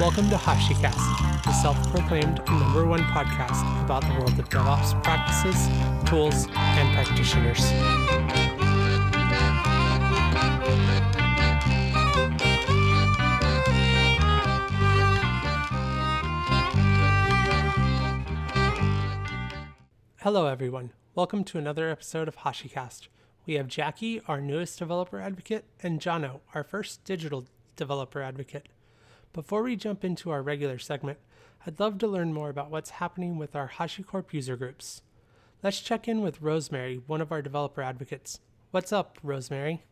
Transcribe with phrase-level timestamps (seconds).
[0.00, 5.68] Welcome to HashiCast, the self proclaimed number one podcast about the world of DevOps practices,
[6.08, 7.60] tools, and practitioners.
[20.22, 20.94] Hello, everyone.
[21.14, 23.08] Welcome to another episode of HashiCast.
[23.44, 27.44] We have Jackie, our newest developer advocate, and Jono, our first digital
[27.76, 28.70] developer advocate.
[29.32, 31.18] Before we jump into our regular segment,
[31.64, 35.02] I'd love to learn more about what's happening with our HashiCorp user groups.
[35.62, 38.40] Let's check in with Rosemary, one of our developer advocates.
[38.72, 39.84] What's up, Rosemary?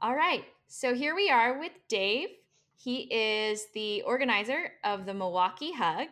[0.00, 2.28] All right, so here we are with Dave.
[2.76, 6.08] He is the organizer of the Milwaukee Hug.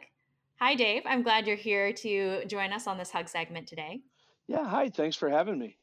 [0.56, 1.02] Hi, Dave.
[1.06, 4.02] I'm glad you're here to join us on this Hug segment today.
[4.48, 4.90] Yeah, hi.
[4.90, 5.78] Thanks for having me.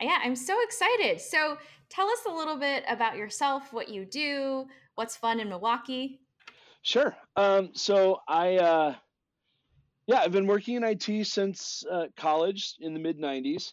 [0.00, 1.20] Yeah, I'm so excited.
[1.20, 1.58] So
[1.88, 4.66] tell us a little bit about yourself, what you do,
[4.96, 6.20] what's fun in Milwaukee.
[6.82, 7.16] Sure.
[7.36, 8.94] Um, so I, uh,
[10.06, 13.72] yeah, I've been working in IT since uh, college in the mid '90s,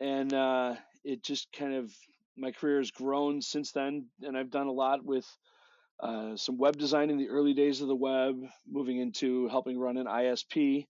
[0.00, 1.92] and uh, it just kind of
[2.36, 5.26] my career has grown since then, and I've done a lot with
[6.00, 8.36] uh, some web design in the early days of the web,
[8.68, 10.86] moving into helping run an ISP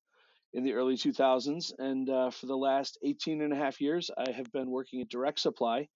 [0.54, 1.72] in the early 2000s.
[1.78, 5.08] And uh, for the last 18 and a half years, I have been working at
[5.08, 5.88] Direct Supply,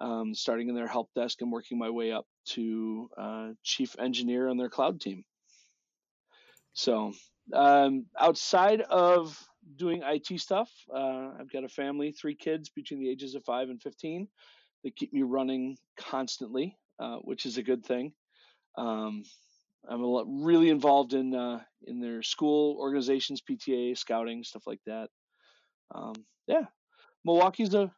[0.00, 4.48] um, starting in their help desk and working my way up to uh, chief engineer
[4.48, 5.24] on their cloud team.
[6.72, 7.12] So,
[7.52, 9.38] um, outside of
[9.76, 13.70] doing IT stuff, uh, I've got a family, three kids between the ages of five
[13.70, 14.28] and 15
[14.82, 18.12] that keep me running constantly, uh, which is a good thing.
[18.76, 19.22] Um,
[19.88, 24.80] I'm a lot, really involved in uh, in their school organizations, PTA, scouting, stuff like
[24.86, 25.08] that.
[25.94, 26.14] Um,
[26.46, 26.64] yeah,
[27.24, 27.92] Milwaukee's a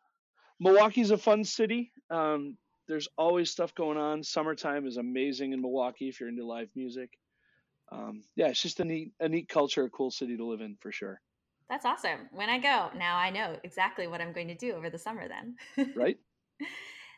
[0.61, 1.93] Milwaukee's a fun city.
[2.11, 2.57] Um,
[2.89, 4.23] there's always stuff going on.
[4.23, 7.19] Summertime is amazing in Milwaukee if you're into live music.
[7.91, 10.77] Um, yeah, it's just a neat a neat culture, a cool city to live in
[10.81, 11.21] for sure.
[11.69, 12.29] That's awesome.
[12.31, 15.28] When I go, now I know exactly what I'm going to do over the summer
[15.28, 15.93] then.
[15.97, 16.19] right?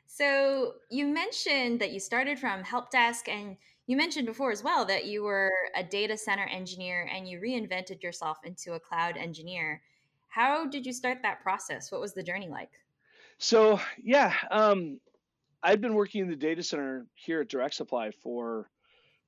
[0.06, 3.56] So you mentioned that you started from help desk and
[3.86, 8.02] you mentioned before as well that you were a data center engineer and you reinvented
[8.02, 9.82] yourself into a cloud engineer.
[10.28, 11.92] How did you start that process?
[11.92, 12.70] What was the journey like?
[13.38, 14.98] So, yeah, um,
[15.62, 18.68] I've been working in the data center here at Direct Supply for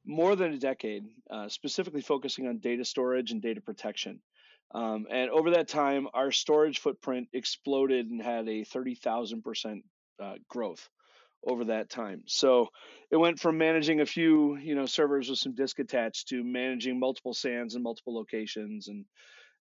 [0.05, 4.21] more than a decade, uh, specifically focusing on data storage and data protection.
[4.73, 9.83] Um, and over that time, our storage footprint exploded and had a 30,000%
[10.23, 10.89] uh, growth
[11.45, 12.23] over that time.
[12.27, 12.69] So
[13.11, 16.99] it went from managing a few, you know, servers with some disk attached to managing
[16.99, 19.05] multiple SANs in multiple locations and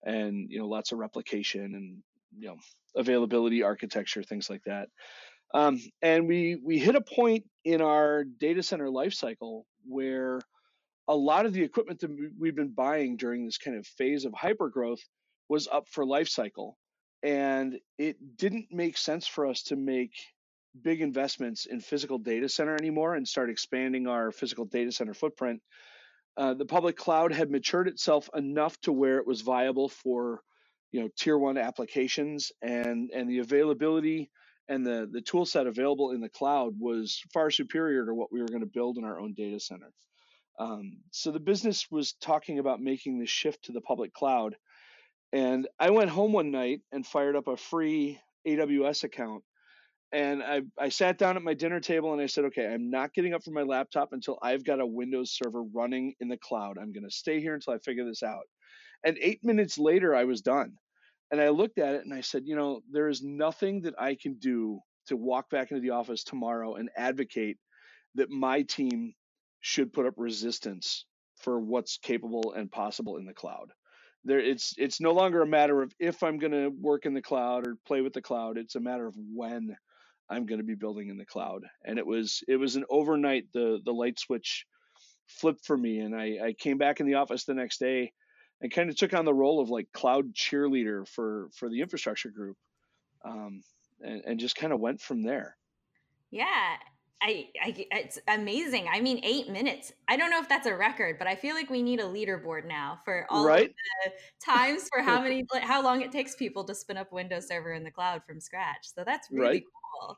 [0.04, 2.02] and you know lots of replication and
[2.36, 2.56] you know
[2.96, 4.88] availability architecture things like that.
[5.54, 10.40] Um, and we we hit a point in our data center lifecycle where
[11.06, 14.32] a lot of the equipment that we've been buying during this kind of phase of
[14.32, 15.00] hypergrowth
[15.48, 16.74] was up for lifecycle,
[17.22, 20.12] and it didn't make sense for us to make
[20.82, 25.60] big investments in physical data center anymore and start expanding our physical data center footprint.
[26.36, 30.42] Uh, the public cloud had matured itself enough to where it was viable for
[30.92, 34.30] you know tier one applications and and the availability
[34.68, 38.40] and the the tool set available in the cloud was far superior to what we
[38.40, 39.92] were going to build in our own data center
[40.58, 44.56] um, so the business was talking about making the shift to the public cloud
[45.32, 49.42] and i went home one night and fired up a free aws account
[50.12, 53.12] and I, I sat down at my dinner table and I said, okay, I'm not
[53.12, 56.78] getting up from my laptop until I've got a Windows server running in the cloud.
[56.80, 58.44] I'm going to stay here until I figure this out.
[59.04, 60.72] And eight minutes later, I was done.
[61.30, 64.14] And I looked at it and I said, you know, there is nothing that I
[64.14, 67.58] can do to walk back into the office tomorrow and advocate
[68.14, 69.14] that my team
[69.60, 71.04] should put up resistance
[71.36, 73.70] for what's capable and possible in the cloud.
[74.24, 77.22] There, it's it's no longer a matter of if I'm going to work in the
[77.22, 78.58] cloud or play with the cloud.
[78.58, 79.76] It's a matter of when
[80.28, 81.64] I'm going to be building in the cloud.
[81.84, 84.66] And it was it was an overnight the the light switch
[85.28, 88.12] flipped for me, and I I came back in the office the next day
[88.60, 92.30] and kind of took on the role of like cloud cheerleader for for the infrastructure
[92.30, 92.56] group,
[93.24, 93.62] um,
[94.00, 95.56] and and just kind of went from there.
[96.30, 96.76] Yeah.
[97.20, 98.86] I, I, it's amazing.
[98.92, 99.92] I mean, eight minutes.
[100.06, 102.64] I don't know if that's a record, but I feel like we need a leaderboard
[102.64, 103.74] now for all right?
[104.04, 104.12] the
[104.44, 107.82] times for how many, how long it takes people to spin up Windows Server in
[107.82, 108.94] the cloud from scratch.
[108.94, 109.62] So that's really right.
[110.00, 110.16] cool.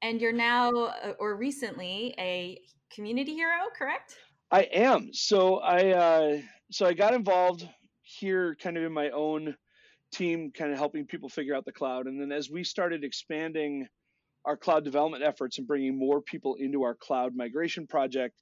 [0.00, 4.16] And you're now, uh, or recently, a community hero, correct?
[4.50, 5.12] I am.
[5.12, 6.38] So I, uh,
[6.70, 7.68] so I got involved
[8.02, 9.56] here, kind of in my own
[10.12, 12.06] team, kind of helping people figure out the cloud.
[12.06, 13.86] And then as we started expanding
[14.44, 18.40] our cloud development efforts and bringing more people into our cloud migration project,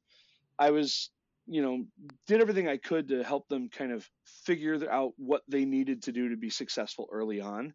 [0.59, 1.11] I was
[1.47, 1.85] you know,
[2.27, 4.09] did everything I could to help them kind of
[4.47, 7.75] figure out what they needed to do to be successful early on,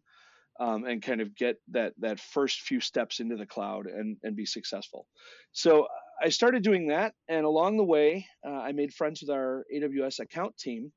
[0.58, 4.34] um, and kind of get that that first few steps into the cloud and and
[4.34, 5.06] be successful.
[5.52, 5.86] So
[6.22, 10.20] I started doing that, and along the way, uh, I made friends with our AWS
[10.20, 10.92] account team,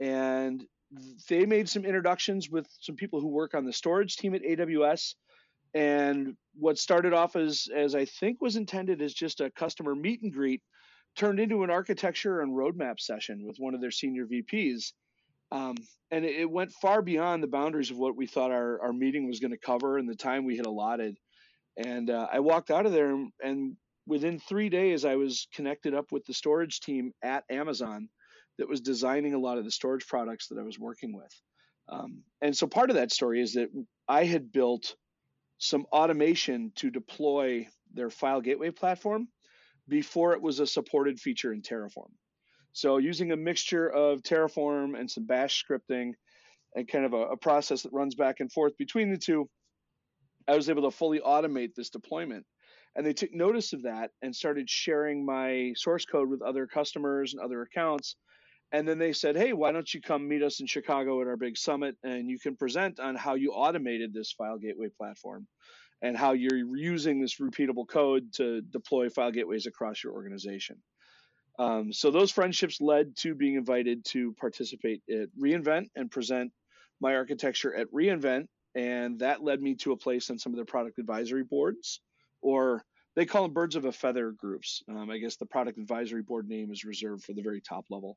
[0.00, 0.62] and
[1.28, 5.14] they made some introductions with some people who work on the storage team at AWS.
[5.72, 10.22] And what started off as, as I think was intended as just a customer meet
[10.22, 10.62] and greet
[11.16, 14.92] turned into an architecture and roadmap session with one of their senior VPs.
[15.50, 15.76] Um,
[16.10, 19.40] and it, went far beyond the boundaries of what we thought our, our meeting was
[19.40, 21.16] going to cover and the time we had allotted.
[21.76, 23.10] And uh, I walked out of there,
[23.42, 28.08] and within three days, I was connected up with the storage team at Amazon
[28.58, 31.32] that was designing a lot of the storage products that I was working with.
[31.88, 33.68] Um, and so part of that story is that
[34.08, 34.94] I had built
[35.58, 39.28] some automation to deploy their file gateway platform
[39.88, 42.10] before it was a supported feature in Terraform.
[42.72, 46.12] So using a mixture of Terraform and some bash scripting
[46.74, 49.48] and kind of a, a process that runs back and forth between the two,
[50.48, 52.44] I was able to fully automate this deployment.
[52.96, 57.34] And they took notice of that and started sharing my source code with other customers
[57.34, 58.16] and other accounts.
[58.72, 61.36] And then they said, hey, why don't you come meet us in Chicago at our
[61.36, 65.46] big summit and you can present on how you automated this file gateway platform
[66.02, 70.76] and how you're using this repeatable code to deploy file gateways across your organization.
[71.58, 76.52] Um, so those friendships led to being invited to participate at reInvent and present
[77.00, 80.64] my architecture at reInvent, and that led me to a place on some of their
[80.64, 82.00] product advisory boards,
[82.44, 82.84] or
[83.16, 84.82] they call them birds of a feather groups.
[84.88, 88.16] Um, I guess the product advisory board name is reserved for the very top level.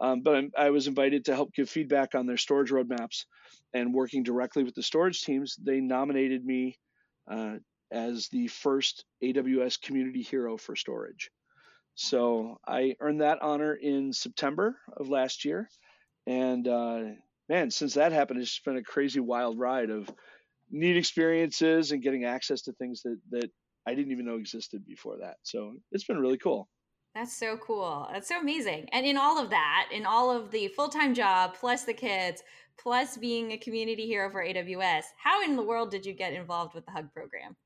[0.00, 3.24] Um, but I'm, i was invited to help give feedback on their storage roadmaps
[3.72, 5.56] and working directly with the storage teams.
[5.56, 6.76] They nominated me
[7.30, 7.56] uh,
[7.90, 11.30] as the first AWS community hero for storage.
[11.94, 15.68] So I earned that honor in September of last year.
[16.26, 17.02] And uh,
[17.48, 20.10] man, since that happened, it's been a crazy wild ride of
[20.70, 23.50] neat experiences and getting access to things that, that
[23.86, 25.36] I didn't even know existed before that.
[25.42, 26.68] So it's been really cool.
[27.14, 28.08] That's so cool.
[28.10, 28.88] That's so amazing.
[28.92, 32.42] And in all of that, in all of the full time job, plus the kids,
[32.78, 36.74] plus being a community hero for AWS, how in the world did you get involved
[36.74, 37.56] with the Hug program?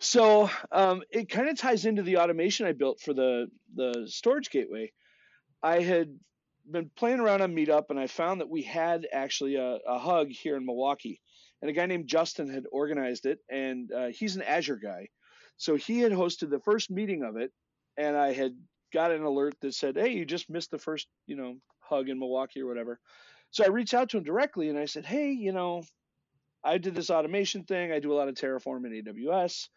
[0.00, 4.50] So um, it kind of ties into the automation I built for the the storage
[4.50, 4.92] gateway.
[5.62, 6.18] I had
[6.68, 10.28] been playing around on Meetup, and I found that we had actually a, a hug
[10.30, 11.20] here in Milwaukee,
[11.60, 15.08] and a guy named Justin had organized it, and uh, he's an Azure guy,
[15.60, 17.52] so he had hosted the first meeting of it,
[17.98, 18.56] and I had
[18.94, 22.18] got an alert that said, "Hey, you just missed the first, you know, hug in
[22.18, 22.98] Milwaukee or whatever."
[23.50, 25.82] So I reached out to him directly and I said, "Hey, you know,
[26.64, 27.92] I did this automation thing.
[27.92, 29.68] I do a lot of Terraform in AWS.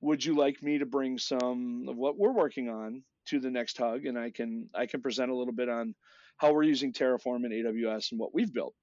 [0.00, 3.76] Would you like me to bring some of what we're working on to the next
[3.76, 5.94] hug and I can I can present a little bit on
[6.38, 8.74] how we're using Terraform in AWS and what we've built?"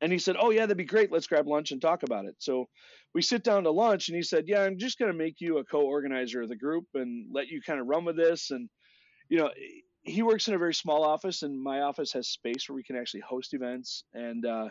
[0.00, 1.12] And he said, "Oh yeah, that'd be great.
[1.12, 2.68] Let's grab lunch and talk about it." So
[3.14, 5.58] we sit down to lunch, and he said, "Yeah, I'm just going to make you
[5.58, 8.68] a co-organizer of the group and let you kind of run with this." And
[9.28, 9.50] you know,
[10.02, 12.96] he works in a very small office, and my office has space where we can
[12.96, 14.04] actually host events.
[14.14, 14.68] And uh,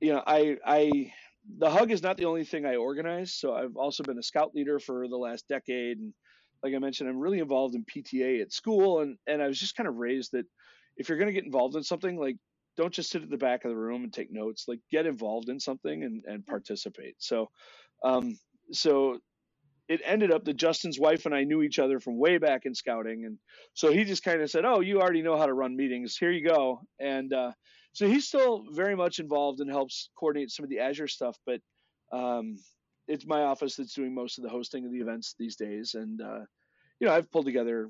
[0.00, 1.12] you know, I I
[1.58, 3.34] the hug is not the only thing I organize.
[3.34, 6.12] So I've also been a scout leader for the last decade, and
[6.62, 9.76] like I mentioned, I'm really involved in PTA at school, and and I was just
[9.76, 10.46] kind of raised that
[10.96, 12.36] if you're going to get involved in something, like
[12.76, 14.64] don't just sit at the back of the room and take notes.
[14.68, 17.16] Like get involved in something and and participate.
[17.18, 17.50] So,
[18.04, 18.38] um,
[18.72, 19.18] so
[19.88, 22.74] it ended up that Justin's wife and I knew each other from way back in
[22.74, 23.38] scouting, and
[23.74, 26.16] so he just kind of said, "Oh, you already know how to run meetings.
[26.16, 27.52] Here you go." And uh,
[27.92, 31.60] so he's still very much involved and helps coordinate some of the Azure stuff, but
[32.12, 32.56] um,
[33.08, 35.94] it's my office that's doing most of the hosting of the events these days.
[35.94, 36.40] And uh,
[37.00, 37.88] you know, I've pulled together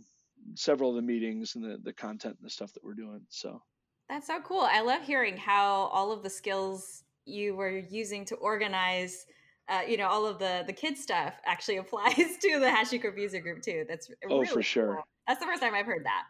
[0.54, 3.22] several of the meetings and the the content and the stuff that we're doing.
[3.30, 3.62] So
[4.08, 4.60] that's so cool.
[4.60, 9.26] I love hearing how all of the skills you were using to organize
[9.68, 13.40] uh, you know, all of the the kid stuff actually applies to the HashiCorp user
[13.40, 13.84] group too.
[13.88, 14.94] That's oh, for sure.
[14.94, 15.04] Cool.
[15.26, 16.24] That's the first time I've heard that.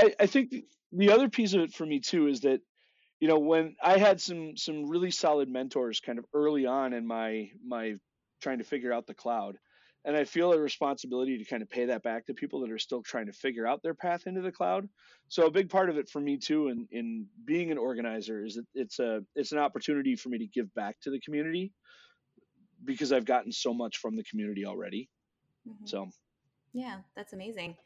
[0.00, 0.54] I, I think
[0.92, 2.60] the other piece of it for me too is that,
[3.20, 7.06] you know, when I had some some really solid mentors kind of early on in
[7.06, 7.94] my my
[8.40, 9.58] trying to figure out the cloud,
[10.04, 12.78] and I feel a responsibility to kind of pay that back to people that are
[12.78, 14.88] still trying to figure out their path into the cloud.
[15.28, 18.54] So a big part of it for me too, in in being an organizer, is
[18.54, 21.72] that it's a it's an opportunity for me to give back to the community
[22.84, 25.08] because I've gotten so much from the community already.
[25.68, 25.86] Mm-hmm.
[25.86, 26.08] So,
[26.72, 27.76] yeah, that's amazing.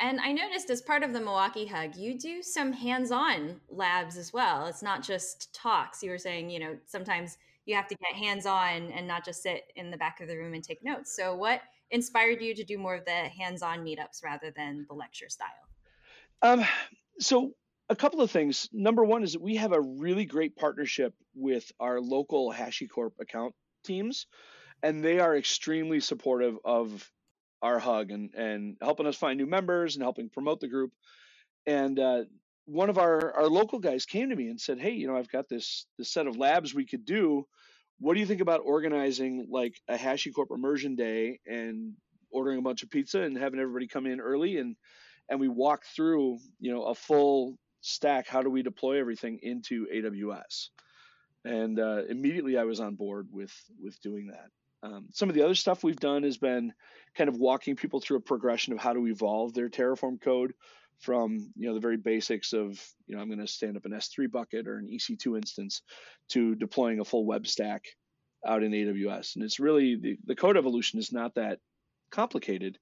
[0.00, 4.16] And I noticed as part of the Milwaukee Hug, you do some hands on labs
[4.16, 4.66] as well.
[4.66, 6.02] It's not just talks.
[6.02, 7.36] You were saying, you know, sometimes
[7.68, 10.36] you have to get hands on and not just sit in the back of the
[10.36, 11.14] room and take notes.
[11.14, 11.60] So, what
[11.90, 15.48] inspired you to do more of the hands on meetups rather than the lecture style?
[16.40, 16.64] Um,
[17.20, 17.52] so
[17.90, 18.70] a couple of things.
[18.72, 23.54] Number one is that we have a really great partnership with our local HashiCorp account
[23.84, 24.26] teams,
[24.82, 27.10] and they are extremely supportive of
[27.60, 30.92] our hug and and helping us find new members and helping promote the group.
[31.66, 32.22] And uh,
[32.68, 35.30] one of our our local guys came to me and said, "Hey, you know, I've
[35.30, 37.46] got this this set of labs we could do.
[37.98, 41.94] What do you think about organizing like a HashiCorp immersion day and
[42.30, 44.76] ordering a bunch of pizza and having everybody come in early and
[45.30, 48.28] and we walk through, you know, a full stack.
[48.28, 50.68] How do we deploy everything into AWS?
[51.44, 54.50] And uh, immediately I was on board with with doing that.
[54.82, 56.72] Um, some of the other stuff we've done has been
[57.16, 60.52] kind of walking people through a progression of how to evolve their Terraform code
[61.00, 63.92] from you know the very basics of you know I'm going to stand up an
[63.92, 65.82] S3 bucket or an EC2 instance
[66.30, 67.84] to deploying a full web stack
[68.46, 69.36] out in AWS.
[69.36, 71.58] And it's really the, the code evolution is not that
[72.10, 72.78] complicated.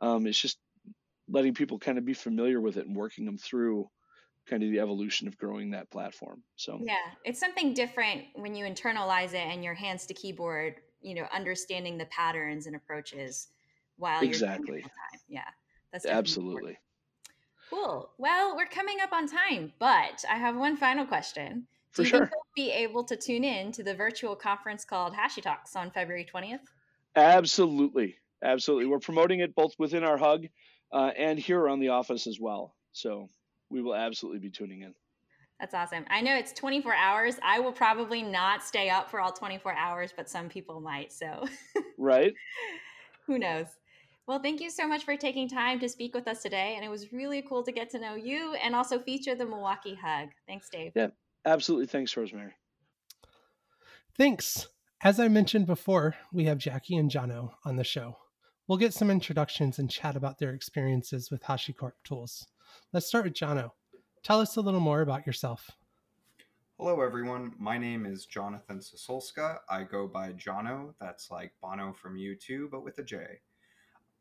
[0.00, 0.58] Um, it's just
[1.28, 3.88] letting people kind of be familiar with it and working them through
[4.48, 6.42] kind of the evolution of growing that platform.
[6.56, 6.94] So yeah,
[7.24, 11.98] it's something different when you internalize it and your hands to keyboard, you know, understanding
[11.98, 13.48] the patterns and approaches
[13.96, 14.84] while exactly.
[15.28, 15.40] Yeah,
[15.92, 16.52] that's absolutely.
[16.52, 16.78] Important.
[17.70, 18.10] Cool.
[18.18, 21.66] Well, we're coming up on time, but I have one final question.
[21.94, 22.20] Do you sure.
[22.20, 26.26] think we'll be able to tune in to the virtual conference called HashiTalks on February
[26.32, 26.60] 20th?
[27.16, 28.16] Absolutely.
[28.42, 28.86] Absolutely.
[28.86, 30.46] We're promoting it both within our hug
[30.92, 32.74] uh, and here around the office as well.
[32.92, 33.28] So
[33.70, 34.94] we will absolutely be tuning in.
[35.58, 36.04] That's awesome.
[36.10, 37.36] I know it's 24 hours.
[37.42, 41.12] I will probably not stay up for all 24 hours, but some people might.
[41.12, 41.46] So,
[41.98, 42.34] right.
[43.26, 43.66] Who knows?
[44.26, 46.74] Well, thank you so much for taking time to speak with us today.
[46.74, 49.94] And it was really cool to get to know you and also feature the Milwaukee
[49.94, 50.30] Hug.
[50.48, 50.92] Thanks, Dave.
[50.96, 51.08] Yeah,
[51.44, 51.86] absolutely.
[51.86, 52.54] Thanks, Rosemary.
[54.18, 54.68] Thanks.
[55.02, 58.16] As I mentioned before, we have Jackie and Jono on the show.
[58.66, 62.48] We'll get some introductions and chat about their experiences with HashiCorp tools.
[62.92, 63.70] Let's start with Jono.
[64.24, 65.70] Tell us a little more about yourself.
[66.78, 67.52] Hello, everyone.
[67.58, 69.58] My name is Jonathan Sosulska.
[69.70, 70.94] I go by Jono.
[71.00, 73.38] That's like Bono from U2, but with a J.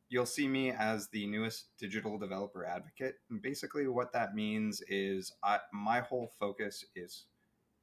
[0.10, 3.16] You'll see me as the newest digital developer advocate.
[3.30, 7.26] And basically, what that means is I, my whole focus is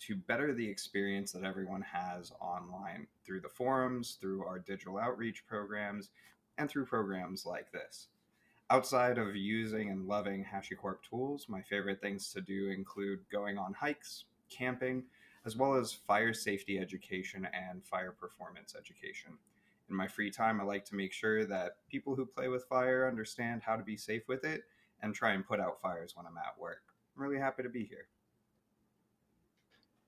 [0.07, 5.45] to better the experience that everyone has online through the forums, through our digital outreach
[5.47, 6.11] programs,
[6.59, 8.09] and through programs like this.
[8.71, 13.75] Outside of using and loving HashiCorp tools, my favorite things to do include going on
[13.75, 15.05] hikes, camping,
[15.45, 19.33] as well as fire safety education and fire performance education.
[19.93, 23.07] In my free time, I like to make sure that people who play with fire
[23.07, 24.63] understand how to be safe with it
[25.03, 26.81] and try and put out fires when I'm at work.
[27.15, 28.07] I'm really happy to be here.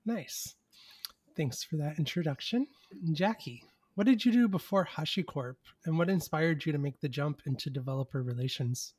[0.03, 0.55] Nice.
[1.37, 2.65] Thanks for that introduction.
[3.11, 3.63] Jackie,
[3.93, 7.69] what did you do before HashiCorp, and what inspired you to make the jump into
[7.69, 8.95] developer relations?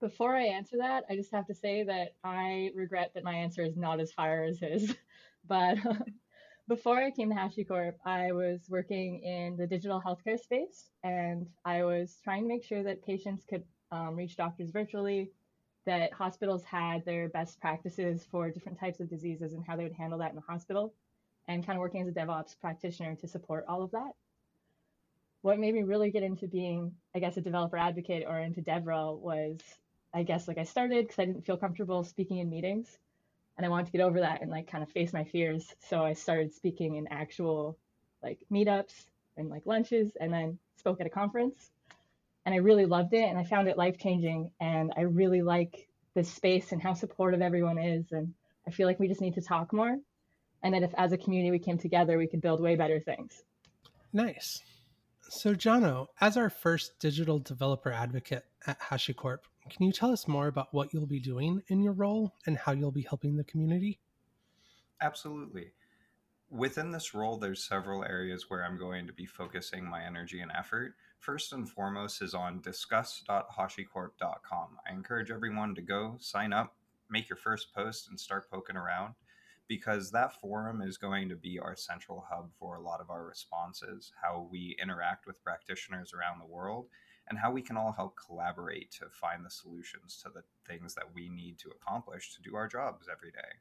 [0.00, 3.62] Before I answer that, I just have to say that I regret that my answer
[3.62, 4.96] is not as fire as his.
[5.46, 5.76] But
[6.68, 11.84] before I came to HashiCorp, I was working in the digital healthcare space, and I
[11.84, 15.30] was trying to make sure that patients could um, reach doctors virtually,
[15.84, 19.92] that hospitals had their best practices for different types of diseases and how they would
[19.92, 20.94] handle that in the hospital,
[21.48, 24.12] and kind of working as a DevOps practitioner to support all of that.
[25.42, 29.18] What made me really get into being, I guess, a developer advocate or into DevRel
[29.18, 29.58] was,
[30.14, 32.96] I guess, like I started because I didn't feel comfortable speaking in meetings,
[33.56, 35.74] and I wanted to get over that and like kind of face my fears.
[35.88, 37.78] So I started speaking in actual
[38.22, 39.04] like meetups
[39.36, 41.70] and like lunches, and then spoke at a conference,
[42.46, 45.88] and I really loved it, and I found it life changing, and I really like
[46.14, 48.32] this space and how supportive everyone is, and
[48.66, 49.98] I feel like we just need to talk more,
[50.62, 53.42] and that if as a community we came together, we could build way better things.
[54.12, 54.60] Nice.
[55.28, 59.38] So, Jono, as our first digital developer advocate at HashiCorp,
[59.70, 62.72] can you tell us more about what you'll be doing in your role and how
[62.72, 63.98] you'll be helping the community?
[65.00, 65.72] Absolutely.
[66.50, 70.50] Within this role, there's several areas where I'm going to be focusing my energy and
[70.52, 70.94] effort.
[71.18, 74.68] First and foremost is on discuss.hashicorp.com.
[74.86, 76.76] I encourage everyone to go sign up,
[77.10, 79.14] make your first post, and start poking around
[79.66, 83.24] because that forum is going to be our central hub for a lot of our
[83.24, 86.86] responses, how we interact with practitioners around the world,
[87.28, 91.14] and how we can all help collaborate to find the solutions to the things that
[91.14, 93.60] we need to accomplish to do our jobs every day.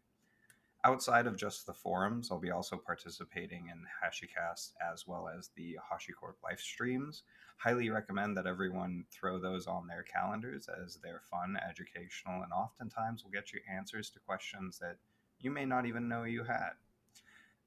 [0.85, 5.77] Outside of just the forums, I'll be also participating in HashiCast as well as the
[5.89, 7.23] HashiCorp live streams.
[7.55, 13.23] Highly recommend that everyone throw those on their calendars as they're fun, educational, and oftentimes
[13.23, 14.97] will get you answers to questions that
[15.39, 16.71] you may not even know you had.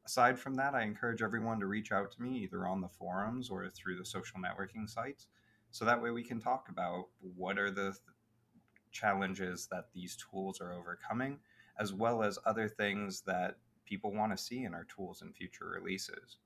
[0.05, 3.49] Aside from that, I encourage everyone to reach out to me either on the forums
[3.49, 5.29] or through the social networking sites
[5.77, 8.01] so that way we can talk about what are the th-
[8.93, 11.39] challenges that these tools are overcoming,
[11.79, 15.67] as well as other things that people want to see in our tools in future
[15.79, 16.39] releases.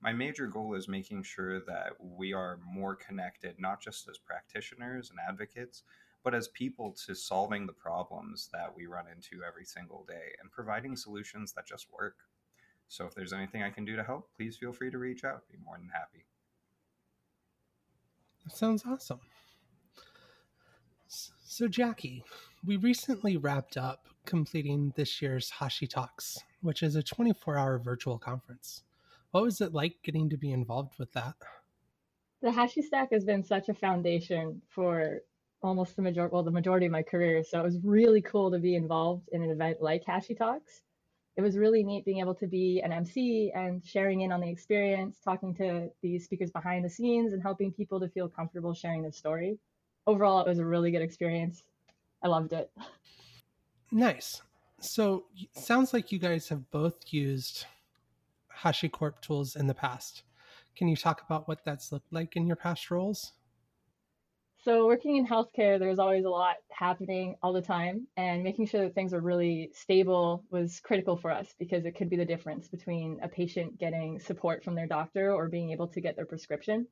[0.00, 5.10] My major goal is making sure that we are more connected, not just as practitioners
[5.10, 5.82] and advocates,
[6.22, 10.52] but as people to solving the problems that we run into every single day and
[10.52, 12.18] providing solutions that just work.
[12.86, 15.48] So if there's anything I can do to help, please feel free to reach out.
[15.50, 16.26] Be more than happy.
[18.46, 19.18] That sounds awesome.
[21.08, 22.22] So, Jackie,
[22.64, 28.84] we recently wrapped up completing this year's HashiTalks, which is a 24 hour virtual conference.
[29.32, 31.34] What was it like getting to be involved with that?
[32.40, 35.22] The HashiStack has been such a foundation for
[35.62, 37.42] almost the majority, well, the majority of my career.
[37.42, 40.82] So it was really cool to be involved in an event like HashiTalks.
[41.36, 44.48] It was really neat being able to be an MC and sharing in on the
[44.48, 49.02] experience, talking to the speakers behind the scenes, and helping people to feel comfortable sharing
[49.02, 49.58] their story.
[50.06, 51.64] Overall, it was a really good experience.
[52.22, 52.70] I loved it.
[53.92, 54.42] Nice.
[54.80, 57.66] So, sounds like you guys have both used
[58.62, 60.22] HashiCorp tools in the past.
[60.74, 63.32] Can you talk about what that's looked like in your past roles?
[64.66, 68.82] So, working in healthcare, there's always a lot happening all the time, and making sure
[68.82, 72.66] that things are really stable was critical for us because it could be the difference
[72.66, 76.88] between a patient getting support from their doctor or being able to get their prescription.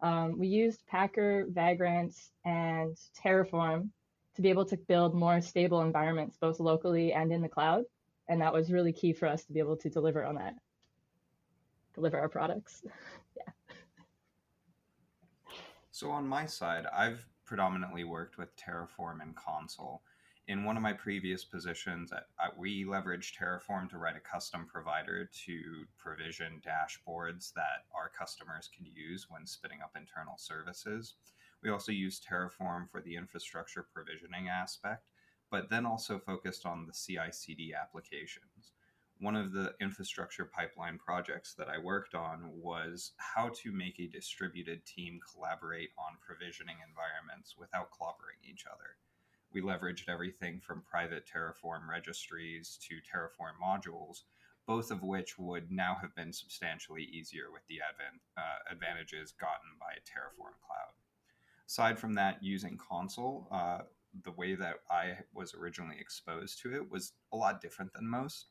[0.00, 2.12] Um, we used Packer, Vagrant,
[2.44, 3.90] and Terraform
[4.34, 7.84] to be able to build more stable environments, both locally and in the cloud.
[8.28, 10.56] And that was really key for us to be able to deliver on that,
[11.94, 12.82] deliver our products.
[15.96, 20.02] So on my side, I've predominantly worked with Terraform and Consul.
[20.46, 22.12] In one of my previous positions,
[22.54, 28.84] we leveraged Terraform to write a custom provider to provision dashboards that our customers can
[28.84, 31.14] use when spinning up internal services.
[31.62, 35.06] We also use Terraform for the infrastructure provisioning aspect,
[35.50, 38.74] but then also focused on the CI CD applications
[39.18, 44.06] one of the infrastructure pipeline projects that I worked on was how to make a
[44.06, 48.96] distributed team collaborate on provisioning environments without clobbering each other.
[49.52, 54.24] We leveraged everything from private Terraform registries to Terraform modules,
[54.66, 59.70] both of which would now have been substantially easier with the advan- uh, advantages gotten
[59.80, 60.92] by Terraform Cloud.
[61.66, 63.78] Aside from that, using Consul, uh,
[64.24, 68.46] the way that I was originally exposed to it was a lot different than most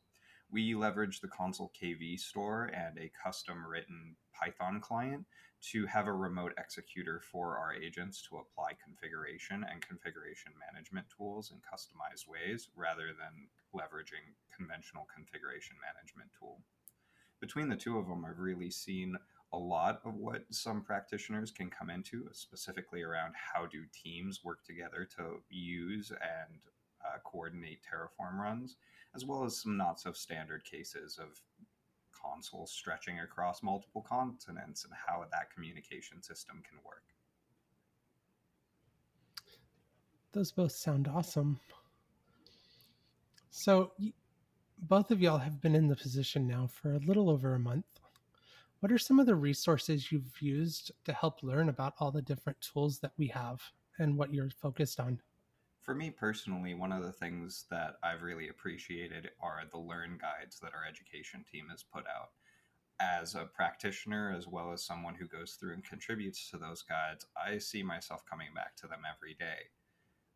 [0.50, 5.24] we leverage the Consul KV store and a custom written Python client
[5.72, 11.50] to have a remote executor for our agents to apply configuration and configuration management tools
[11.50, 16.60] in customized ways rather than leveraging conventional configuration management tool.
[17.40, 19.16] Between the two of them, I've really seen
[19.52, 24.64] a lot of what some practitioners can come into, specifically around how do teams work
[24.64, 26.60] together to use and
[27.04, 28.76] uh, coordinate Terraform runs
[29.16, 31.40] as well as some not so standard cases of
[32.12, 37.02] Consul stretching across multiple continents and how that communication system can work.
[40.32, 41.58] Those both sound awesome.
[43.50, 43.92] So,
[44.82, 47.86] both of y'all have been in the position now for a little over a month.
[48.80, 52.60] What are some of the resources you've used to help learn about all the different
[52.60, 53.62] tools that we have
[53.98, 55.18] and what you're focused on?
[55.86, 60.58] For me personally, one of the things that I've really appreciated are the learn guides
[60.58, 62.30] that our education team has put out.
[62.98, 67.26] As a practitioner, as well as someone who goes through and contributes to those guides,
[67.36, 69.70] I see myself coming back to them every day.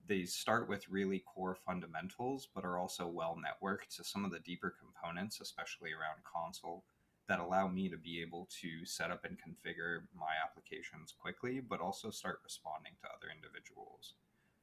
[0.07, 4.39] They start with really core fundamentals, but are also well networked to some of the
[4.39, 6.85] deeper components, especially around Consul,
[7.27, 11.81] that allow me to be able to set up and configure my applications quickly, but
[11.81, 14.15] also start responding to other individuals.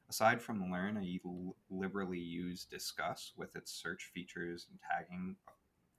[0.09, 1.19] Aside from Learn, I
[1.69, 5.35] liberally use Discuss with its search features and tagging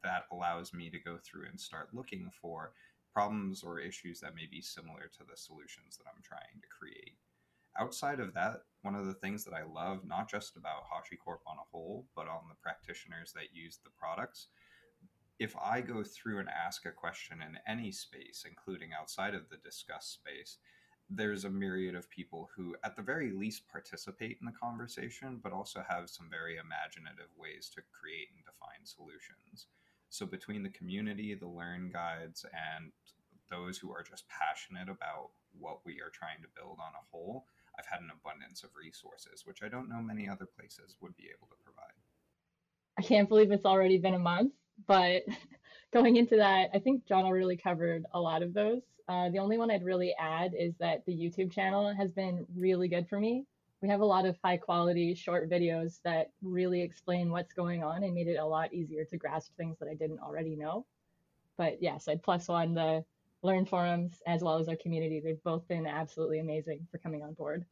[0.02, 2.72] that allows me to go through and start looking for
[3.12, 7.16] problems or issues that may be similar to the solutions that I'm trying to create.
[7.78, 11.58] Outside of that, one of the things that I love, not just about HashiCorp on
[11.58, 14.48] a whole, but on the practitioners that use the products,
[15.38, 19.58] if I go through and ask a question in any space, including outside of the
[19.58, 20.58] discuss space,
[21.10, 25.52] there's a myriad of people who, at the very least, participate in the conversation, but
[25.52, 29.66] also have some very imaginative ways to create and define solutions.
[30.10, 32.92] So, between the community, the learn guides, and
[33.50, 37.46] those who are just passionate about what we are trying to build on a whole,
[37.78, 41.30] I've had an abundance of resources, which I don't know many other places would be
[41.34, 41.96] able to provide.
[42.98, 44.52] I can't believe it's already been a month,
[44.86, 45.22] but
[45.92, 48.82] going into that, I think John really covered a lot of those.
[49.08, 52.88] Uh, the only one I'd really add is that the YouTube channel has been really
[52.88, 53.46] good for me.
[53.80, 58.02] we have a lot of high quality short videos that really explain what's going on
[58.02, 60.84] and made it a lot easier to grasp things that I didn't already know.
[61.56, 63.04] But yes, I'd plus one the
[63.42, 65.20] Learn forums as well as our community.
[65.20, 67.64] They've both been absolutely amazing for coming on board.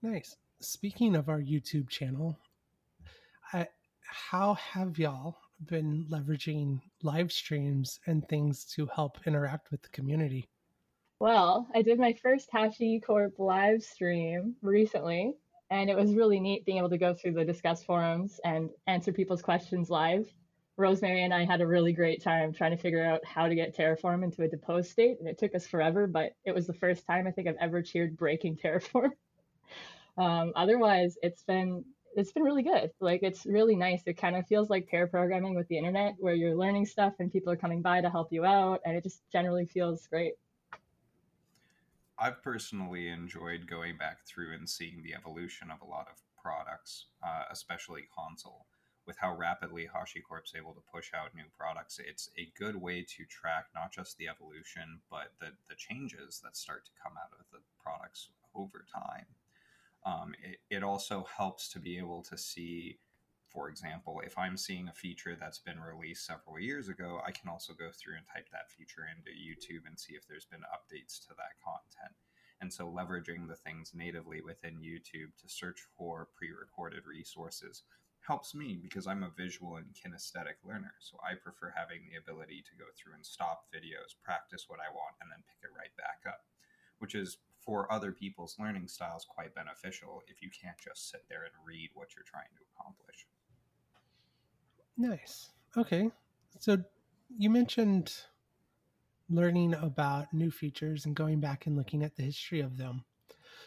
[0.00, 0.36] Nice.
[0.60, 2.38] Speaking of our YouTube channel,
[3.52, 3.66] I,
[4.00, 10.48] how have y'all been leveraging live streams and things to help interact with the community?
[11.18, 15.34] Well, I did my first HashiCorp live stream recently,
[15.70, 19.12] and it was really neat being able to go through the discuss forums and answer
[19.12, 20.30] people's questions live.
[20.76, 23.74] Rosemary and I had a really great time trying to figure out how to get
[23.74, 27.06] Terraform into a deposed state, and it took us forever, but it was the first
[27.06, 29.12] time I think I've ever cheered breaking Terraform.
[30.18, 31.82] um, otherwise, it's been
[32.16, 32.90] it's been really good.
[33.00, 34.02] Like it's really nice.
[34.06, 37.30] It kind of feels like pair programming with the internet, where you're learning stuff and
[37.30, 40.34] people are coming by to help you out, and it just generally feels great.
[42.18, 47.06] I've personally enjoyed going back through and seeing the evolution of a lot of products,
[47.22, 48.64] uh, especially Consul,
[49.06, 53.24] With how rapidly HashiCorp's able to push out new products, it's a good way to
[53.26, 57.46] track not just the evolution, but the, the changes that start to come out of
[57.52, 59.26] the products over time.
[60.06, 62.98] Um, it, it also helps to be able to see
[63.56, 67.48] for example, if I'm seeing a feature that's been released several years ago, I can
[67.48, 71.24] also go through and type that feature into YouTube and see if there's been updates
[71.24, 72.12] to that content.
[72.60, 77.84] And so, leveraging the things natively within YouTube to search for pre recorded resources
[78.20, 80.92] helps me because I'm a visual and kinesthetic learner.
[81.00, 84.92] So, I prefer having the ability to go through and stop videos, practice what I
[84.92, 86.44] want, and then pick it right back up,
[86.98, 91.42] which is for other people's learning styles quite beneficial if you can't just sit there
[91.42, 93.26] and read what you're trying to accomplish.
[94.96, 95.50] Nice.
[95.76, 96.10] Okay.
[96.60, 96.78] So
[97.36, 98.14] you mentioned
[99.28, 103.04] learning about new features and going back and looking at the history of them.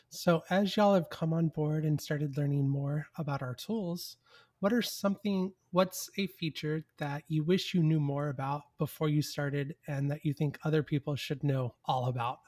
[0.10, 4.16] So as y'all have come on board and started learning more about our tools,
[4.60, 9.22] what are something what's a feature that you wish you knew more about before you
[9.22, 12.40] started and that you think other people should know all about?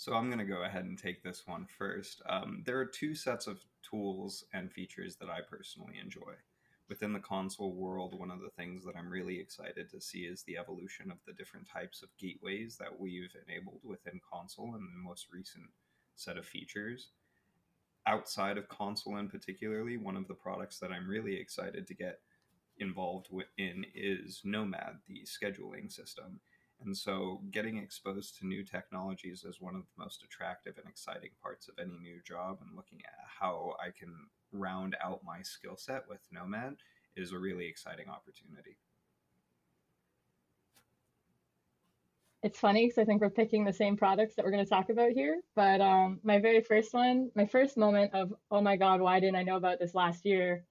[0.00, 2.22] So I'm going to go ahead and take this one first.
[2.26, 6.32] Um, there are two sets of tools and features that I personally enjoy.
[6.88, 10.42] Within the Consul world, one of the things that I'm really excited to see is
[10.42, 15.06] the evolution of the different types of gateways that we've enabled within Consul and the
[15.06, 15.66] most recent
[16.16, 17.08] set of features.
[18.06, 22.20] Outside of Consul, in particularly, one of the products that I'm really excited to get
[22.78, 26.40] involved in is Nomad, the scheduling system.
[26.84, 31.30] And so, getting exposed to new technologies is one of the most attractive and exciting
[31.42, 32.58] parts of any new job.
[32.62, 34.14] And looking at how I can
[34.52, 36.76] round out my skill set with Nomad
[37.16, 38.78] is a really exciting opportunity.
[42.42, 44.88] It's funny because I think we're picking the same products that we're going to talk
[44.88, 45.42] about here.
[45.54, 49.36] But um, my very first one, my first moment of, oh my God, why didn't
[49.36, 50.64] I know about this last year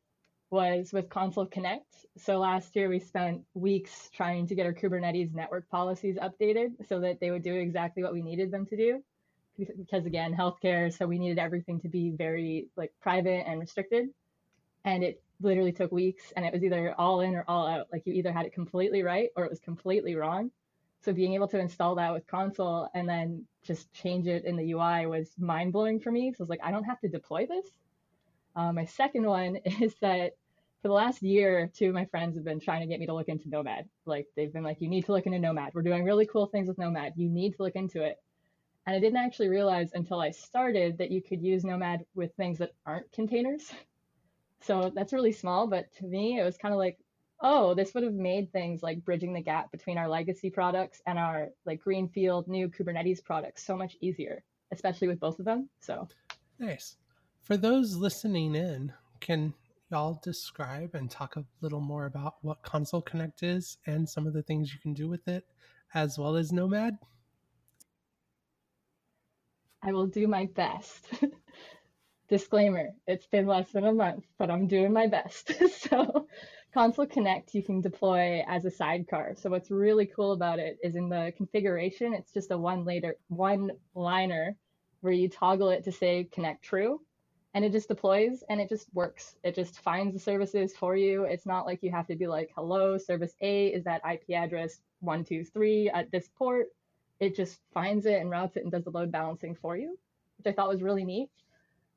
[0.52, 1.94] was with Consul Connect.
[2.18, 7.00] So last year we spent weeks trying to get our Kubernetes network policies updated so
[7.02, 9.04] that they would do exactly what we needed them to do.
[9.58, 14.10] Because again, healthcare, so we needed everything to be very like private and restricted.
[14.86, 17.88] And it literally took weeks and it was either all in or all out.
[17.92, 20.52] Like you either had it completely right or it was completely wrong.
[21.02, 24.72] So being able to install that with Consul and then just change it in the
[24.72, 26.32] UI was mind blowing for me.
[26.32, 27.66] So I was like, I don't have to deploy this.
[28.56, 30.34] Uh, my second one is that
[30.82, 33.14] for the last year, two of my friends have been trying to get me to
[33.14, 33.90] look into Nomad.
[34.06, 35.74] Like they've been like, you need to look into Nomad.
[35.74, 37.14] We're doing really cool things with Nomad.
[37.18, 38.18] You need to look into it.
[38.86, 42.60] And I didn't actually realize until I started that you could use Nomad with things
[42.60, 43.72] that aren't containers.
[44.62, 47.00] So that's really small, but to me, it was kind of like,
[47.42, 51.18] oh, this would have made things like bridging the gap between our legacy products and
[51.18, 55.70] our like greenfield new Kubernetes products so much easier, especially with both of them.
[55.80, 56.08] So
[56.60, 56.98] nice.
[57.42, 59.54] For those listening in, can
[59.90, 64.34] y'all describe and talk a little more about what Consul Connect is and some of
[64.34, 65.46] the things you can do with it,
[65.94, 66.98] as well as Nomad?
[69.82, 71.08] I will do my best.
[72.30, 75.52] Disclaimer, it's been less than a month, but I'm doing my best.
[75.90, 76.28] so,
[76.72, 79.34] Consul Connect you can deploy as a sidecar.
[79.36, 83.16] So what's really cool about it is in the configuration, it's just a one later
[83.30, 84.56] one liner
[85.02, 87.00] where you toggle it to say connect true
[87.54, 89.36] and it just deploys and it just works.
[89.44, 91.24] It just finds the services for you.
[91.24, 94.82] It's not like you have to be like, hello, service A is that IP address
[95.00, 96.68] 123 at this port.
[97.20, 99.98] It just finds it and routes it and does the load balancing for you,
[100.38, 101.30] which I thought was really neat.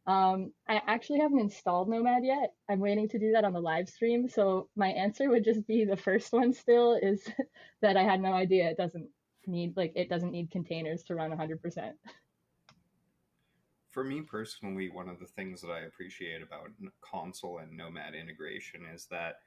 [0.06, 2.54] Um, I actually haven't installed Nomad yet.
[2.68, 4.28] I'm waiting to do that on the live stream.
[4.28, 7.24] So my answer would just be the first one still is
[7.82, 9.08] that I had no idea it doesn't
[9.46, 11.92] need like it doesn't need containers to run 100%.
[13.92, 16.70] For me personally, one of the things that I appreciate about
[17.02, 19.40] Consul and Nomad integration is that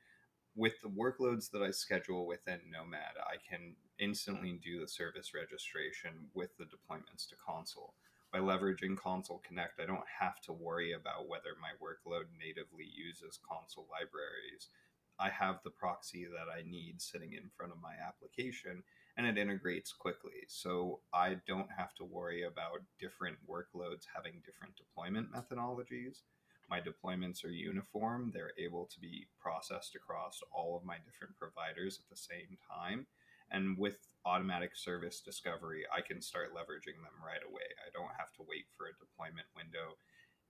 [0.55, 6.29] with the workloads that I schedule within Nomad, I can instantly do the service registration
[6.36, 7.95] with the deployments to Consul.
[8.31, 13.39] By leveraging Consul Connect, I don't have to worry about whether my workload natively uses
[13.49, 14.69] Consul libraries.
[15.17, 18.84] I have the proxy that I need sitting in front of my application
[19.17, 20.43] and it integrates quickly.
[20.47, 26.21] So I don't have to worry about different workloads having different deployment methodologies.
[26.69, 28.32] My deployments are uniform.
[28.34, 33.06] They're able to be processed across all of my different providers at the same time.
[33.51, 37.69] And with automatic service discovery, I can start leveraging them right away.
[37.86, 39.97] I don't have to wait for a deployment window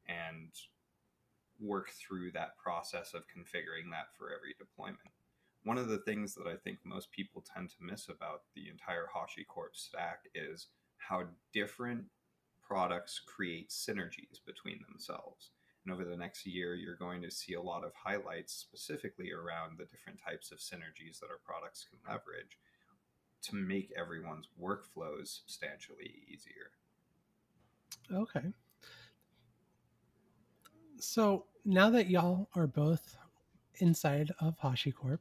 [0.07, 0.49] and
[1.59, 5.14] work through that process of configuring that for every deployment.
[5.65, 9.07] One of the things that I think most people tend to miss about the entire
[9.13, 11.23] HashiCorp stack is how
[11.53, 12.05] different
[12.61, 15.49] products create synergies between themselves.
[15.83, 19.77] And over the next year, you're going to see a lot of highlights specifically around
[19.77, 22.59] the different types of synergies that our products can leverage
[23.43, 26.71] to make everyone's workflows substantially easier.
[28.11, 28.53] Okay.
[30.99, 33.17] So now that y'all are both
[33.79, 35.19] inside of HashiCorp,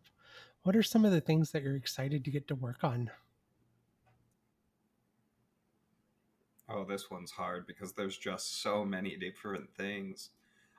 [0.64, 3.10] what are some of the things that you're excited to get to work on?
[6.68, 10.30] Oh, this one's hard because there's just so many different things.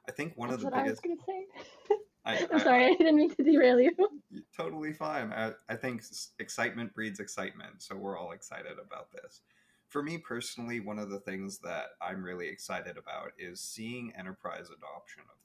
[0.09, 1.05] I think one That's of the what biggest.
[1.05, 1.97] I was gonna say.
[2.25, 3.95] I, I'm sorry, I didn't mean to derail you.
[4.57, 5.31] totally fine.
[5.31, 6.01] I, I think
[6.39, 9.41] excitement breeds excitement, so we're all excited about this.
[9.89, 14.65] For me personally, one of the things that I'm really excited about is seeing enterprise
[14.75, 15.37] adoption of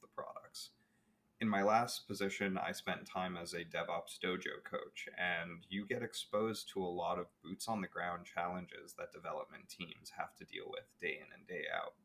[1.41, 6.03] In my last position, I spent time as a DevOps dojo coach, and you get
[6.03, 10.45] exposed to a lot of boots on the ground challenges that development teams have to
[10.45, 11.95] deal with day in and day out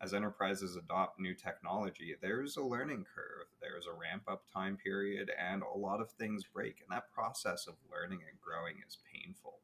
[0.00, 5.30] as enterprises adopt new technology, there's a learning curve, there's a ramp up time period,
[5.38, 6.80] and a lot of things break.
[6.80, 9.60] And that process of learning and growing is painful.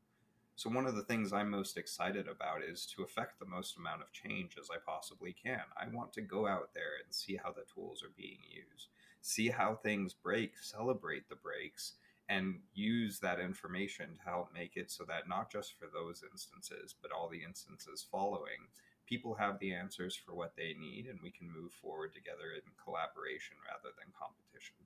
[0.55, 4.03] So, one of the things I'm most excited about is to affect the most amount
[4.03, 5.63] of change as I possibly can.
[5.77, 8.89] I want to go out there and see how the tools are being used,
[9.23, 11.95] see how things break, celebrate the breaks,
[12.29, 16.95] and use that information to help make it so that not just for those instances,
[17.01, 18.69] but all the instances following,
[19.07, 22.63] people have the answers for what they need and we can move forward together in
[22.83, 24.77] collaboration rather than competition.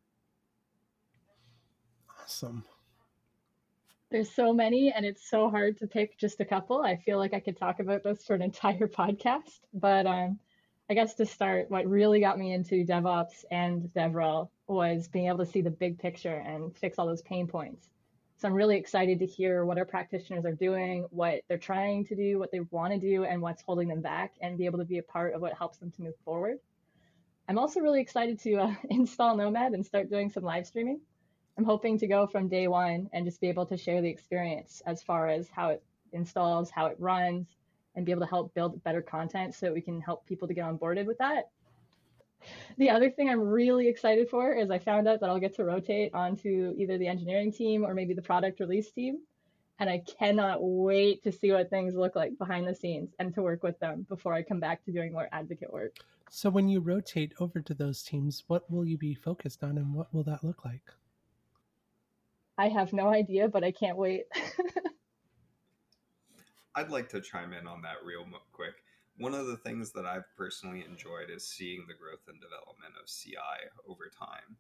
[2.23, 2.65] Awesome.
[4.11, 6.81] There's so many, and it's so hard to pick just a couple.
[6.81, 10.39] I feel like I could talk about this for an entire podcast, but um,
[10.89, 15.39] I guess to start, what really got me into DevOps and DevRel was being able
[15.39, 17.89] to see the big picture and fix all those pain points.
[18.39, 22.15] So I'm really excited to hear what our practitioners are doing, what they're trying to
[22.15, 24.85] do, what they want to do, and what's holding them back, and be able to
[24.85, 26.59] be a part of what helps them to move forward.
[27.49, 31.01] I'm also really excited to uh, install Nomad and start doing some live streaming.
[31.59, 34.83] I'm hoping to go from day one and just be able to share the experience
[34.87, 37.47] as far as how it installs, how it runs,
[37.95, 40.55] and be able to help build better content so that we can help people to
[40.55, 41.51] get onboarded with that
[42.79, 45.65] the other thing I'm really excited for is I found out that I'll get to
[45.65, 49.19] rotate onto either the engineering team or maybe the product release team.
[49.79, 53.43] And I cannot wait to see what things look like behind the scenes and to
[53.43, 55.97] work with them before I come back to doing more advocate work.
[56.31, 59.95] So, when you rotate over to those teams, what will you be focused on and
[59.95, 60.83] what will that look like?
[62.59, 64.25] I have no idea, but I can't wait.
[66.75, 68.75] I'd like to chime in on that real quick
[69.19, 73.09] one of the things that I've personally enjoyed is seeing the growth and development of
[73.09, 74.57] CI over time.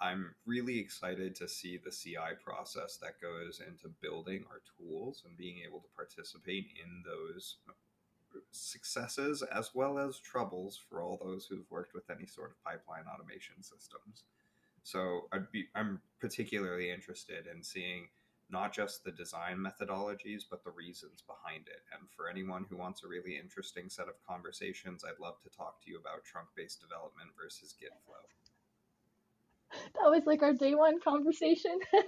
[0.00, 5.38] I'm really excited to see the CI process that goes into building our tools and
[5.38, 11.46] being able to participate in those uh, successes as well as troubles for all those
[11.46, 14.24] who've worked with any sort of pipeline automation systems.
[14.82, 18.08] So I'd be I'm particularly interested in seeing
[18.50, 21.82] not just the design methodologies, but the reasons behind it.
[21.98, 25.82] And for anyone who wants a really interesting set of conversations, I'd love to talk
[25.82, 28.14] to you about trunk based development versus Git flow.
[29.94, 31.78] That was like our day one conversation.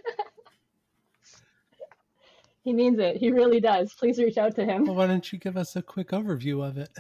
[2.62, 3.16] he means it.
[3.16, 3.94] He really does.
[3.94, 4.84] Please reach out to him.
[4.84, 6.90] Well, why don't you give us a quick overview of it?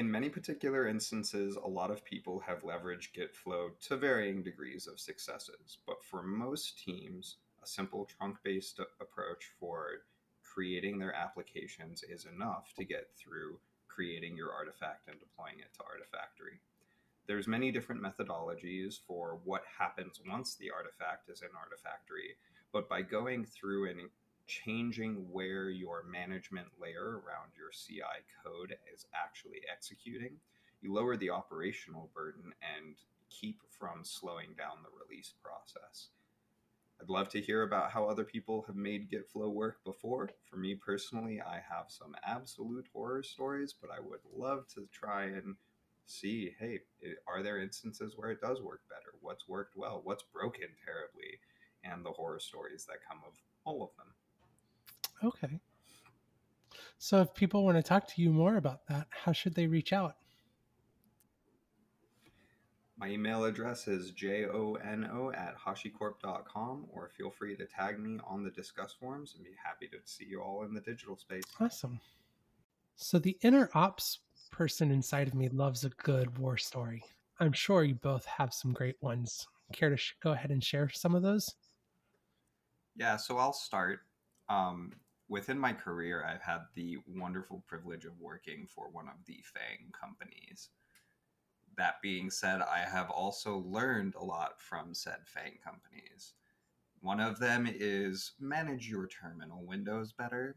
[0.00, 4.86] In many particular instances, a lot of people have leveraged Git flow to varying degrees
[4.86, 5.76] of successes.
[5.86, 10.04] But for most teams, a simple trunk based approach for
[10.42, 13.58] creating their applications is enough to get through
[13.88, 16.60] creating your artifact and deploying it to Artifactory.
[17.26, 22.36] There's many different methodologies for what happens once the artifact is in Artifactory,
[22.72, 24.00] but by going through and
[24.50, 30.32] changing where your management layer around your CI code is actually executing,
[30.82, 32.96] you lower the operational burden and
[33.28, 36.08] keep from slowing down the release process.
[37.00, 40.30] I'd love to hear about how other people have made GitFlow work before.
[40.50, 45.26] For me personally, I have some absolute horror stories, but I would love to try
[45.26, 45.54] and
[46.06, 46.80] see hey,
[47.28, 49.14] are there instances where it does work better?
[49.20, 50.00] What's worked well?
[50.02, 51.38] What's broken terribly?
[51.84, 53.32] And the horror stories that come of
[53.64, 54.12] all of them.
[55.22, 55.60] Okay.
[56.98, 59.92] So if people want to talk to you more about that, how should they reach
[59.92, 60.16] out?
[62.98, 68.50] My email address is jono at hashicorp.com, or feel free to tag me on the
[68.50, 71.44] Discuss forums and be happy to see you all in the digital space.
[71.58, 71.98] Awesome.
[72.96, 74.18] So, the inner ops
[74.50, 77.02] person inside of me loves a good war story.
[77.38, 79.46] I'm sure you both have some great ones.
[79.72, 81.54] Care to sh- go ahead and share some of those?
[82.96, 84.00] Yeah, so I'll start.
[84.50, 84.92] Um,
[85.30, 89.92] within my career, I've had the wonderful privilege of working for one of the FANG
[89.98, 90.68] companies
[91.80, 96.34] that being said, I have also learned a lot from said FANG companies.
[97.00, 100.56] One of them is manage your terminal windows better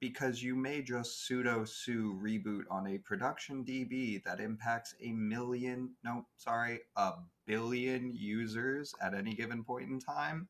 [0.00, 5.90] because you may just sudo su reboot on a production DB that impacts a million,
[6.02, 7.12] no, sorry, a
[7.46, 10.48] billion users at any given point in time.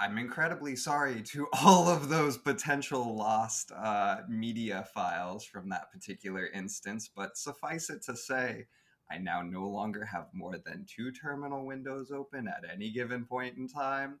[0.00, 6.46] I'm incredibly sorry to all of those potential lost uh, media files from that particular
[6.54, 8.66] instance, but suffice it to say,
[9.10, 13.58] I now no longer have more than two terminal windows open at any given point
[13.58, 14.20] in time,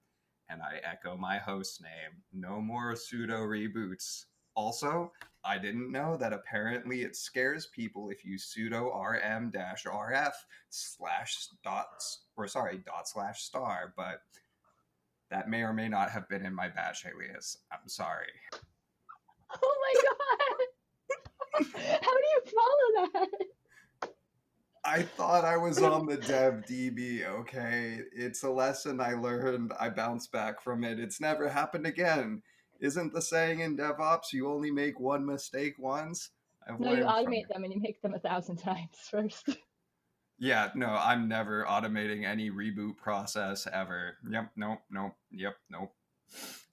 [0.50, 2.22] and I echo my host name.
[2.30, 4.26] No more sudo reboots.
[4.56, 5.12] Also,
[5.44, 10.32] I didn't know that apparently it scares people if you sudo rm-rf
[10.68, 14.20] slash dots or sorry dot slash star, but
[15.30, 17.58] that may or may not have been in my bash alias.
[17.72, 18.32] I'm sorry.
[19.62, 20.66] Oh my god!
[22.02, 23.28] How do you follow that?
[24.84, 28.00] I thought I was on the dev DB, okay?
[28.14, 29.72] It's a lesson I learned.
[29.78, 30.98] I bounced back from it.
[30.98, 32.42] It's never happened again.
[32.80, 36.30] Isn't the saying in DevOps you only make one mistake once?
[36.66, 39.50] I've no, you automate them and you make them a thousand times first.
[40.40, 44.16] Yeah, no, I'm never automating any reboot process ever.
[44.28, 45.92] Yep, nope, nope, yep, nope.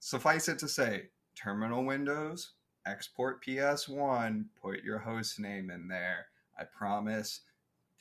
[0.00, 2.52] Suffice it to say, terminal windows,
[2.86, 6.26] export PS1, put your host name in there.
[6.58, 7.42] I promise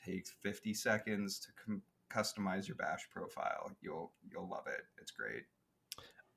[0.04, 3.72] takes 50 seconds to com- customize your bash profile.
[3.82, 4.86] You'll you'll love it.
[5.02, 5.44] It's great.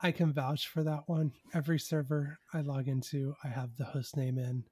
[0.00, 1.32] I can vouch for that one.
[1.54, 4.64] Every server I log into, I have the host name in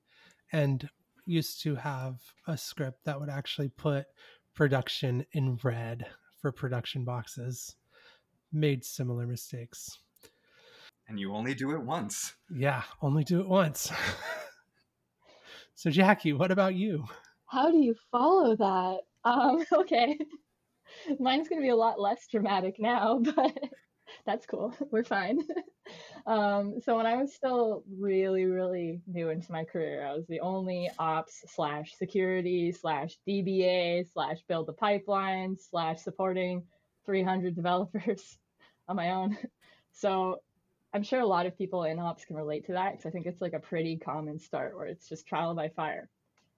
[0.53, 0.89] and
[1.27, 2.17] used to have
[2.47, 4.07] a script that would actually put
[4.59, 6.05] production in red
[6.43, 7.77] for production boxes
[8.53, 10.01] made similar mistakes.
[11.07, 12.35] And you only do it once.
[12.53, 13.93] Yeah, only do it once.
[15.77, 17.05] so, Jackie, what about you?
[17.47, 18.99] How do you follow that?
[19.25, 20.19] Um, okay.
[21.21, 23.57] Mine's going to be a lot less dramatic now, but
[24.29, 24.75] that's cool.
[24.93, 25.41] We're fine.
[26.27, 30.41] Um, so when I was still really, really new into my career, I was the
[30.41, 36.65] only ops slash security slash DBA slash build the pipeline slash supporting
[37.07, 38.37] 300 developers
[38.87, 39.39] on my own.
[39.93, 40.43] So
[40.93, 43.25] I'm sure a lot of people in ops can relate to that because I think
[43.25, 46.11] it's like a pretty common start where it's just trial by fire.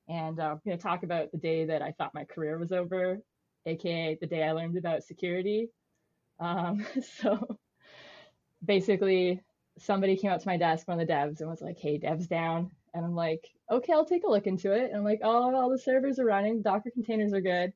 [0.08, 2.72] And uh, I'm going to talk about the day that I thought my career was
[2.72, 3.20] over,
[3.64, 5.68] aka the day I learned about security.
[6.40, 6.84] Um,
[7.20, 7.58] so
[8.64, 9.40] basically,
[9.78, 12.28] somebody came up to my desk, one of the devs, and was like, "Hey, devs
[12.28, 15.54] down," and I'm like, "Okay, I'll take a look into it." And I'm like, "Oh,
[15.54, 17.72] all the servers are running, Docker containers are good,"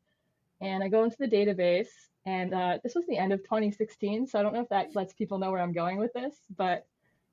[0.60, 1.88] and I go into the database,
[2.26, 5.12] and uh, this was the end of 2016, so I don't know if that lets
[5.12, 6.86] people know where I'm going with this, but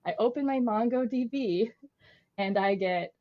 [0.06, 1.72] I open my MongoDB,
[2.38, 3.13] and I get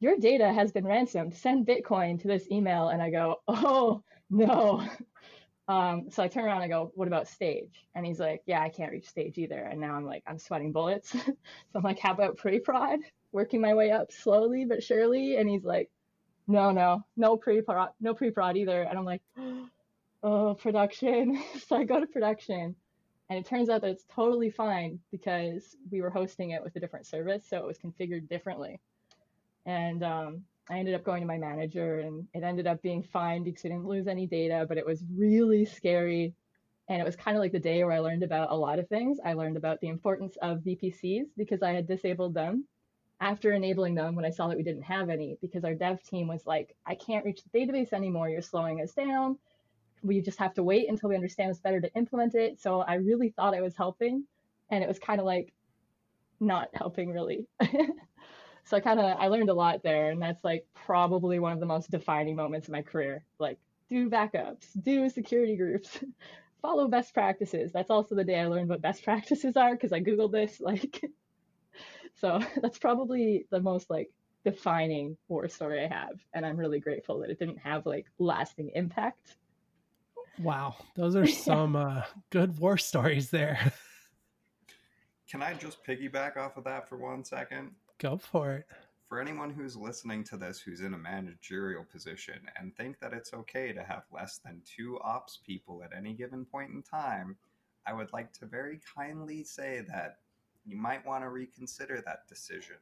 [0.00, 1.34] your data has been ransomed.
[1.34, 4.86] Send Bitcoin to this email, and I go, "Oh no."
[5.66, 7.86] Um, so I turn around and go, what about stage?
[7.94, 9.58] And he's like, yeah, I can't reach stage either.
[9.58, 11.10] And now I'm like, I'm sweating bullets.
[11.12, 11.34] so
[11.74, 13.00] I'm like, how about pre-prod?
[13.32, 15.36] Working my way up slowly but surely.
[15.36, 15.90] And he's like,
[16.46, 18.82] no, no, no pre-prod, no pre-prod either.
[18.82, 19.22] And I'm like,
[20.22, 21.42] oh, production.
[21.66, 22.76] so I go to production
[23.30, 26.80] and it turns out that it's totally fine because we were hosting it with a
[26.80, 27.44] different service.
[27.48, 28.80] So it was configured differently.
[29.64, 33.44] And um, I ended up going to my manager and it ended up being fine
[33.44, 36.34] because we didn't lose any data, but it was really scary.
[36.88, 38.88] And it was kind of like the day where I learned about a lot of
[38.88, 39.18] things.
[39.24, 42.66] I learned about the importance of VPCs because I had disabled them
[43.20, 46.28] after enabling them when I saw that we didn't have any because our dev team
[46.28, 48.28] was like, I can't reach the database anymore.
[48.28, 49.38] You're slowing us down.
[50.02, 52.60] We just have to wait until we understand it's better to implement it.
[52.60, 54.24] So I really thought I was helping.
[54.70, 55.52] and it was kind of like
[56.40, 57.46] not helping really.
[58.64, 61.60] so I kind of I learned a lot there, and that's like probably one of
[61.60, 63.24] the most defining moments in my career.
[63.38, 63.58] Like
[63.90, 65.98] do backups, do security groups,
[66.62, 67.72] follow best practices.
[67.72, 70.60] That's also the day I learned what best practices are because I googled this.
[70.60, 71.02] Like,
[72.20, 74.10] so that's probably the most like
[74.44, 78.70] defining war story I have, and I'm really grateful that it didn't have like lasting
[78.74, 79.36] impact.
[80.40, 83.72] Wow, those are some uh, good war stories there.
[85.30, 87.70] Can I just piggyback off of that for one second?
[87.98, 88.66] Go for it.
[89.08, 93.32] For anyone who's listening to this who's in a managerial position and think that it's
[93.32, 97.36] okay to have less than two ops people at any given point in time,
[97.86, 100.18] I would like to very kindly say that
[100.64, 102.76] you might want to reconsider that decision.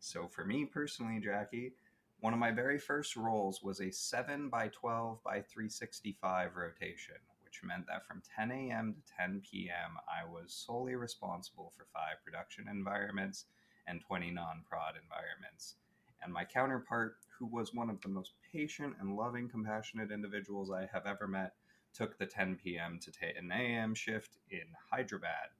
[0.00, 1.72] So, for me personally, Jackie,
[2.20, 7.62] one of my very first roles was a 7 by 12 by 365 rotation, which
[7.64, 8.94] meant that from 10 a.m.
[8.94, 13.44] to 10 p.m., I was solely responsible for five production environments
[13.88, 15.76] and 20 non prod environments.
[16.22, 20.88] And my counterpart, who was one of the most patient and loving, compassionate individuals I
[20.92, 21.54] have ever met,
[21.94, 22.98] took the 10 p.m.
[23.00, 23.94] to 10 a.m.
[23.94, 25.50] shift in Hyderabad.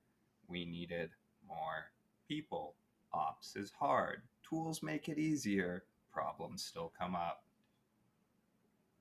[0.48, 1.10] We needed
[1.46, 1.90] more
[2.26, 2.74] people.
[3.12, 4.22] Ops is hard.
[4.48, 5.84] Tools make it easier.
[6.12, 7.44] Problems still come up.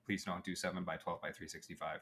[0.06, 2.00] Please don't do 7 by 12 by 365.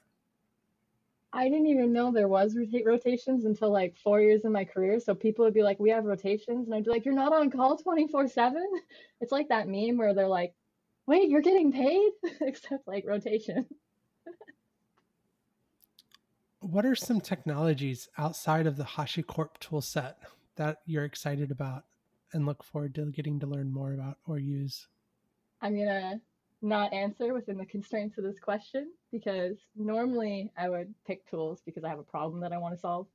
[1.33, 5.01] I didn't even know there was rota- rotations until like four years in my career.
[5.01, 7.51] So people would be like, "We have rotations," and I'd be like, "You're not on
[7.51, 8.67] call twenty four 7
[9.21, 10.55] It's like that meme where they're like,
[11.07, 13.67] "Wait, you're getting paid?" Except like rotation.
[16.61, 20.15] what are some technologies outside of the HashiCorp toolset
[20.57, 21.85] that you're excited about
[22.33, 24.89] and look forward to getting to learn more about or use?
[25.63, 26.21] I'm gonna
[26.67, 31.85] not answer within the constraints of this question because normally I would pick tools because
[31.85, 33.07] I have a problem that I want to solve.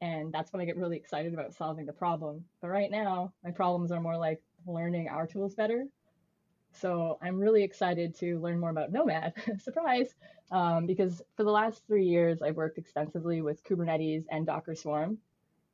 [0.00, 2.44] And that's when I get really excited about solving the problem.
[2.60, 5.86] But right now, my problems are more like learning our tools better.
[6.72, 9.34] So I'm really excited to learn more about Nomad.
[9.62, 10.14] Surprise!
[10.50, 15.18] Um, because for the last three years, I've worked extensively with Kubernetes and Docker Swarm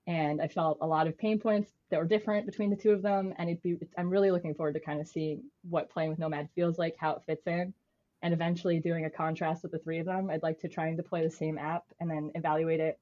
[0.09, 3.03] and I felt a lot of pain points that were different between the two of
[3.03, 3.35] them.
[3.37, 6.49] And it'd be, I'm really looking forward to kind of seeing what playing with Nomad
[6.55, 7.75] feels like, how it fits in,
[8.23, 10.31] and eventually doing a contrast with the three of them.
[10.31, 12.99] I'd like to try and deploy the same app and then evaluate it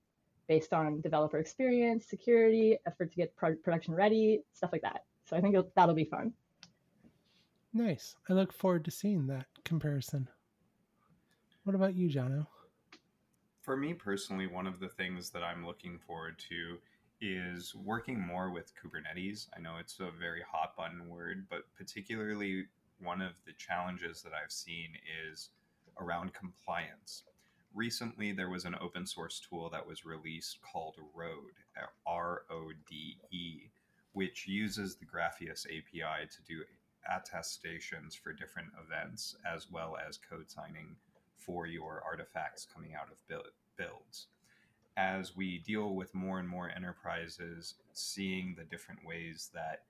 [0.48, 5.04] based on developer experience, security, effort to get pro- production ready, stuff like that.
[5.26, 6.32] So I think that'll be fun.
[7.72, 8.16] Nice.
[8.28, 10.28] I look forward to seeing that comparison.
[11.62, 12.48] What about you, Jono?
[13.62, 16.78] For me personally, one of the things that I'm looking forward to
[17.20, 19.48] is working more with Kubernetes.
[19.56, 22.66] I know it's a very hot button word, but particularly
[23.00, 24.90] one of the challenges that I've seen
[25.30, 25.50] is
[26.00, 27.24] around compliance.
[27.74, 31.58] Recently, there was an open source tool that was released called Rode,
[32.06, 33.70] R O D E,
[34.12, 36.62] which uses the Grafeas API to do
[37.08, 40.96] attestations for different events as well as code signing
[41.36, 43.18] for your artifacts coming out of
[43.76, 44.26] builds
[44.96, 49.82] as we deal with more and more enterprises seeing the different ways that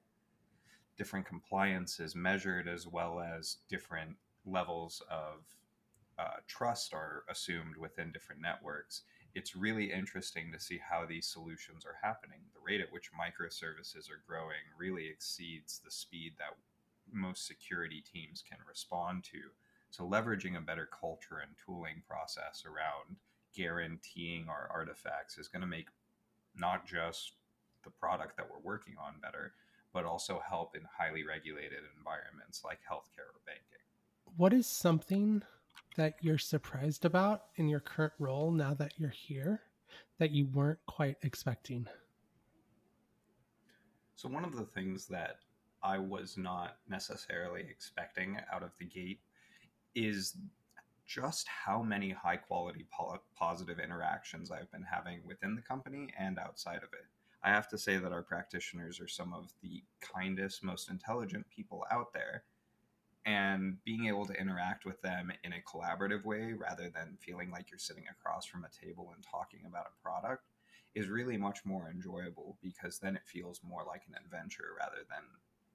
[0.97, 5.45] different compliance is measured as well as different levels of
[6.19, 9.03] uh, trust are assumed within different networks
[9.37, 12.39] it's really interesting to see how these solutions are happening.
[12.55, 16.57] The rate at which microservices are growing really exceeds the speed that
[17.13, 19.39] most security teams can respond to.
[19.91, 23.17] So leveraging a better culture and tooling process around
[23.57, 25.87] guaranteeing our artifacts is going to make
[26.55, 27.33] not just
[27.85, 29.53] the product that we're working on better,
[29.93, 33.81] but also help in highly regulated environments like healthcare or banking.
[34.37, 35.43] What is something
[35.97, 39.63] that you're surprised about in your current role now that you're here
[40.19, 41.87] that you weren't quite expecting?
[44.17, 45.37] So, one of the things that
[45.83, 49.21] I was not necessarily expecting out of the gate
[49.95, 50.37] is
[51.07, 56.39] just how many high quality po- positive interactions I've been having within the company and
[56.39, 57.07] outside of it.
[57.43, 61.85] I have to say that our practitioners are some of the kindest, most intelligent people
[61.91, 62.43] out there.
[63.25, 67.71] And being able to interact with them in a collaborative way rather than feeling like
[67.71, 70.45] you're sitting across from a table and talking about a product
[70.95, 75.25] is really much more enjoyable because then it feels more like an adventure rather than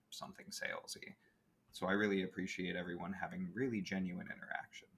[0.10, 1.14] something salesy.
[1.72, 4.91] So I really appreciate everyone having really genuine interactions.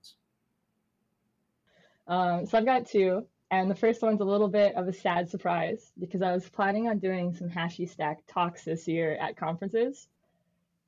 [2.08, 5.30] Um, so I've got two, and the first one's a little bit of a sad
[5.30, 10.08] surprise because I was planning on doing some HashiStack talks this year at conferences.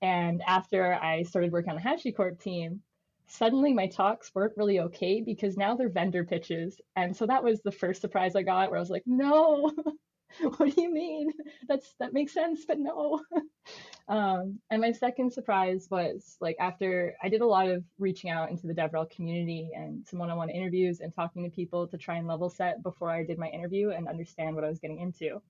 [0.01, 2.82] And after I started working on the HashiCorp team,
[3.28, 6.80] suddenly my talks weren't really okay because now they're vendor pitches.
[6.95, 9.72] And so that was the first surprise I got where I was like, no,
[10.57, 11.32] what do you mean?
[11.68, 13.22] That's that makes sense, but no.
[14.08, 18.51] um, and my second surprise was like after I did a lot of reaching out
[18.51, 22.28] into the DevRel community and some one-on-one interviews and talking to people to try and
[22.28, 25.41] level set before I did my interview and understand what I was getting into.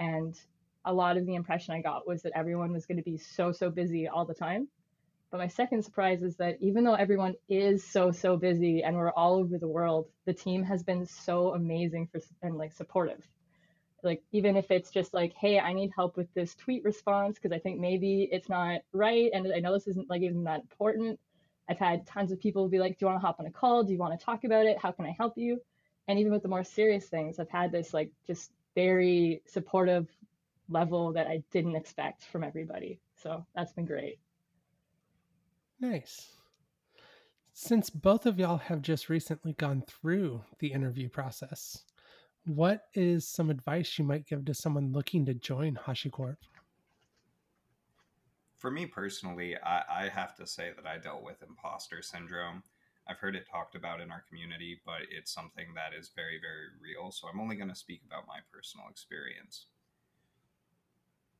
[0.00, 0.34] And
[0.84, 3.52] a lot of the impression I got was that everyone was going to be so
[3.52, 4.66] so busy all the time.
[5.30, 9.12] But my second surprise is that even though everyone is so so busy and we're
[9.12, 13.28] all over the world, the team has been so amazing for and like supportive
[14.06, 17.54] like even if it's just like hey i need help with this tweet response because
[17.54, 21.18] i think maybe it's not right and i know this isn't like even that important.
[21.68, 23.82] I've had tons of people be like do you want to hop on a call?
[23.82, 24.78] Do you want to talk about it?
[24.78, 25.60] How can i help you?
[26.08, 30.08] And even with the more serious things i've had this like just very supportive
[30.68, 33.00] level that i didn't expect from everybody.
[33.16, 34.20] So that's been great.
[35.80, 36.30] Nice.
[37.52, 41.82] Since both of y'all have just recently gone through the interview process
[42.46, 46.36] what is some advice you might give to someone looking to join HashiCorp?
[48.56, 52.62] For me personally, I, I have to say that I dealt with imposter syndrome.
[53.08, 56.68] I've heard it talked about in our community, but it's something that is very, very
[56.80, 57.10] real.
[57.10, 59.66] So I'm only going to speak about my personal experience.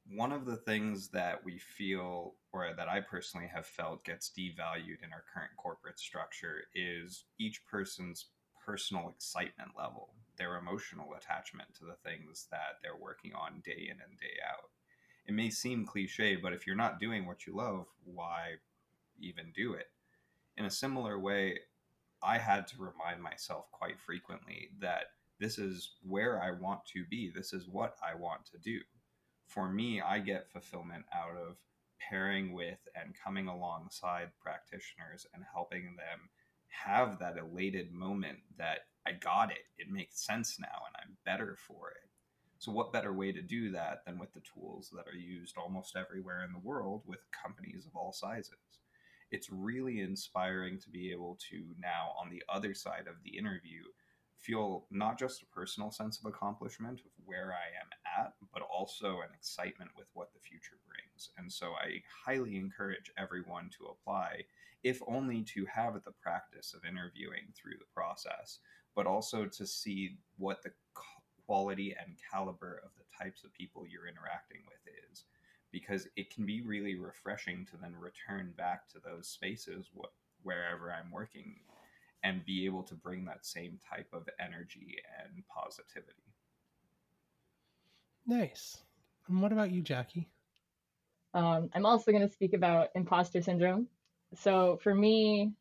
[0.09, 5.03] One of the things that we feel, or that I personally have felt, gets devalued
[5.03, 8.27] in our current corporate structure is each person's
[8.65, 13.99] personal excitement level their emotional attachment to the things that they're working on day in
[14.01, 14.71] and day out.
[15.27, 18.55] It may seem cliche, but if you're not doing what you love, why
[19.21, 19.87] even do it?
[20.57, 21.59] In a similar way,
[22.23, 25.07] I had to remind myself quite frequently that
[25.39, 27.31] this is where I want to be.
[27.35, 28.81] This is what I want to do.
[29.47, 31.57] For me, I get fulfillment out of
[31.99, 36.29] pairing with and coming alongside practitioners and helping them
[36.69, 39.65] have that elated moment that I got it.
[39.79, 42.09] It makes sense now and I'm better for it.
[42.59, 45.95] So, what better way to do that than with the tools that are used almost
[45.97, 48.81] everywhere in the world with companies of all sizes?
[49.31, 53.83] It's really inspiring to be able to now, on the other side of the interview,
[54.39, 59.21] feel not just a personal sense of accomplishment of where I am at, but also
[59.21, 61.31] an excitement with what the future brings.
[61.37, 64.45] And so I highly encourage everyone to apply,
[64.83, 68.61] if only to have the practice of interviewing through the process,
[68.97, 70.71] but also to see what the
[71.47, 75.25] quality and caliber of the types of people you're interacting with is
[75.71, 80.93] because it can be really refreshing to then return back to those spaces wh- wherever
[80.93, 81.57] I'm working
[82.25, 86.33] and be able to bring that same type of energy and positivity.
[88.27, 88.79] Nice.
[89.29, 90.29] And what about you, Jackie?
[91.35, 93.89] Um, I'm also going to speak about imposter syndrome.
[94.35, 95.53] So for me,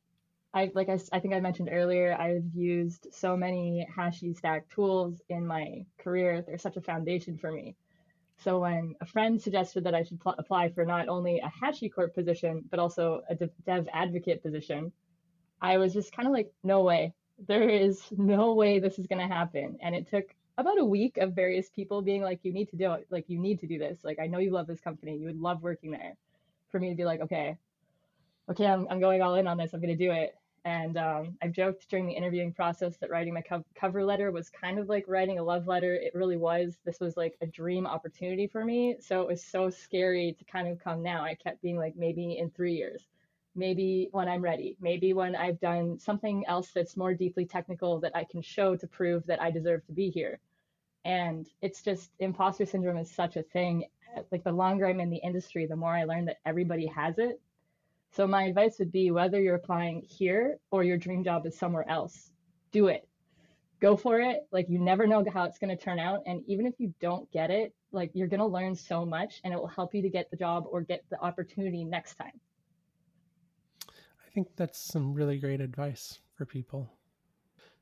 [0.56, 5.46] I like I, I think I mentioned earlier, I've used so many HashiStack tools in
[5.46, 6.42] my career.
[6.42, 7.76] They're such a foundation for me.
[8.38, 12.14] So when a friend suggested that I should pl- apply for not only a HashiCorp
[12.14, 14.94] position but also a dev, dev advocate position,
[15.62, 17.14] I was just kind of like, no way.
[17.48, 19.78] There is no way this is going to happen.
[19.82, 20.26] And it took
[20.58, 23.08] about a week of various people being like, you need to do it.
[23.10, 24.00] Like, you need to do this.
[24.04, 25.18] Like, I know you love this company.
[25.18, 26.16] You would love working there.
[26.72, 27.58] For me to be like, okay,
[28.50, 29.74] okay, I'm, I'm going all in on this.
[29.74, 30.36] I'm going to do it.
[30.66, 34.50] And um, I've joked during the interviewing process that writing my co- cover letter was
[34.50, 35.94] kind of like writing a love letter.
[35.94, 36.80] It really was.
[36.84, 38.96] This was like a dream opportunity for me.
[39.00, 41.24] So it was so scary to kind of come now.
[41.24, 43.04] I kept being like, maybe in three years,
[43.54, 48.16] maybe when I'm ready, maybe when I've done something else that's more deeply technical that
[48.16, 50.40] I can show to prove that I deserve to be here.
[51.06, 53.86] And it's just imposter syndrome is such a thing.
[54.32, 57.40] Like the longer I'm in the industry, the more I learn that everybody has it
[58.16, 61.88] so my advice would be whether you're applying here or your dream job is somewhere
[61.90, 62.32] else,
[62.72, 63.08] do it.
[63.82, 64.48] Go for it.
[64.54, 67.30] Like you never know how it's going to turn out and even if you don't
[67.32, 70.10] get it, like you're going to learn so much and it will help you to
[70.10, 72.40] get the job or get the opportunity next time.
[73.90, 76.90] I think that's some really great advice for people.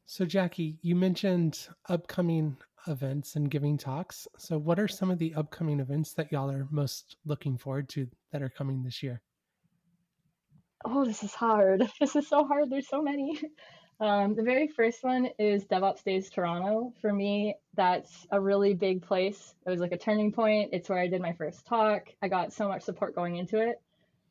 [0.08, 2.58] So Jackie, you mentioned upcoming
[2.88, 4.28] events and giving talks.
[4.40, 8.08] So what are some of the upcoming events that y'all are most looking forward to
[8.32, 9.22] that are coming this year?
[10.86, 11.90] Oh, this is hard.
[12.00, 12.70] This is so hard.
[12.70, 13.40] There's so many.
[14.00, 16.94] Um, the very first one is DevOps Days Toronto.
[17.00, 19.54] For me, that's a really big place.
[19.66, 20.72] It was like a turning point.
[20.74, 22.10] It's where I did my first talk.
[22.22, 23.80] I got so much support going into it.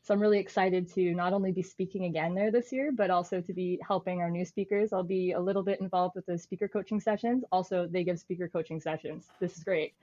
[0.03, 3.40] So I'm really excited to not only be speaking again there this year, but also
[3.40, 4.92] to be helping our new speakers.
[4.92, 7.44] I'll be a little bit involved with the speaker coaching sessions.
[7.53, 9.28] Also, they give speaker coaching sessions.
[9.38, 9.94] This is great.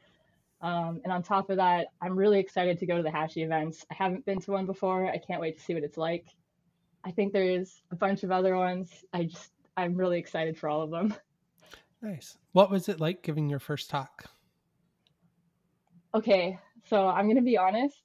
[0.62, 3.86] Um, and on top of that, I'm really excited to go to the Hashi events.
[3.90, 5.08] I haven't been to one before.
[5.08, 6.26] I can't wait to see what it's like.
[7.04, 8.90] I think there's a bunch of other ones.
[9.14, 11.14] I just I'm really excited for all of them.
[12.02, 12.38] Nice.
[12.54, 14.24] What was it like giving your first talk?
[16.14, 18.02] Okay, so I'm going to be honest.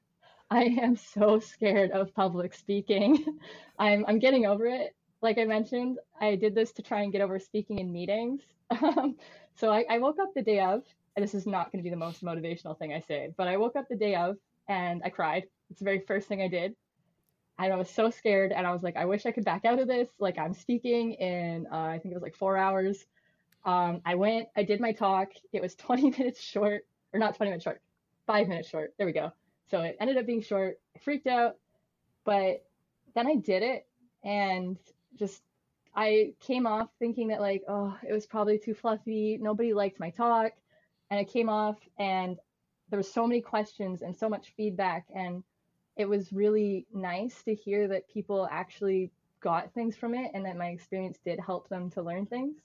[0.50, 3.24] I am so scared of public speaking.
[3.80, 4.94] I'm I'm getting over it.
[5.22, 8.42] Like I mentioned, I did this to try and get over speaking in meetings.
[8.70, 9.16] Um,
[9.56, 10.82] so I, I woke up the day of,
[11.16, 13.76] this is not going to be the most motivational thing I say, but I woke
[13.76, 14.36] up the day of
[14.68, 15.44] and I cried.
[15.70, 16.74] It's the very first thing I did.
[17.58, 19.78] And I was so scared, and I was like, I wish I could back out
[19.78, 20.08] of this.
[20.18, 23.04] Like I'm speaking in, uh, I think it was like four hours.
[23.64, 25.28] Um, I went, I did my talk.
[25.52, 27.80] It was 20 minutes short, or not 20 minutes short,
[28.26, 28.94] five minutes short.
[28.96, 29.32] There we go.
[29.70, 30.80] So it ended up being short.
[30.96, 31.56] I freaked out,
[32.24, 32.64] but
[33.14, 33.86] then I did it
[34.24, 34.78] and
[35.18, 35.42] just
[35.94, 39.38] I came off thinking that like, oh, it was probably too fluffy.
[39.40, 40.52] Nobody liked my talk.
[41.12, 42.38] And it came off and
[42.88, 45.44] there were so many questions and so much feedback and
[45.94, 50.56] it was really nice to hear that people actually got things from it and that
[50.56, 52.56] my experience did help them to learn things.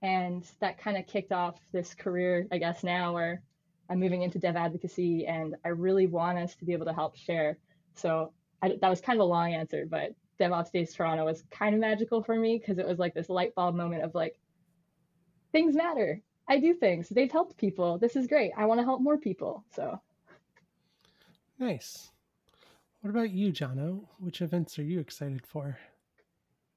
[0.00, 3.42] And that kind of kicked off this career, I guess, now where
[3.90, 7.16] I'm moving into dev advocacy and I really want us to be able to help
[7.16, 7.58] share.
[7.96, 11.74] So I, that was kind of a long answer, but DevOps Days Toronto was kind
[11.74, 14.38] of magical for me because it was like this light bulb moment of like,
[15.50, 16.22] things matter.
[16.48, 17.08] I do things.
[17.08, 17.98] They've helped people.
[17.98, 18.52] This is great.
[18.56, 19.64] I want to help more people.
[19.74, 20.00] So
[21.58, 22.10] nice.
[23.00, 24.04] What about you, Jono?
[24.18, 25.78] Which events are you excited for?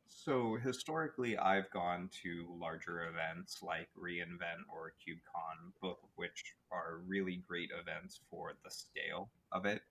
[0.07, 7.01] So historically, I've gone to larger events like reInvent or KubeCon, both of which are
[7.05, 9.81] really great events for the scale of it.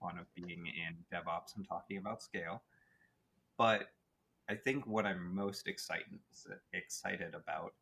[0.00, 2.62] Fun of being in DevOps and talking about scale.
[3.56, 3.88] But
[4.48, 6.20] I think what I'm most excited
[6.72, 7.72] excited about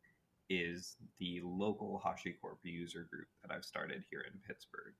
[0.49, 4.93] is the local HashiCorp user group that I've started here in Pittsburgh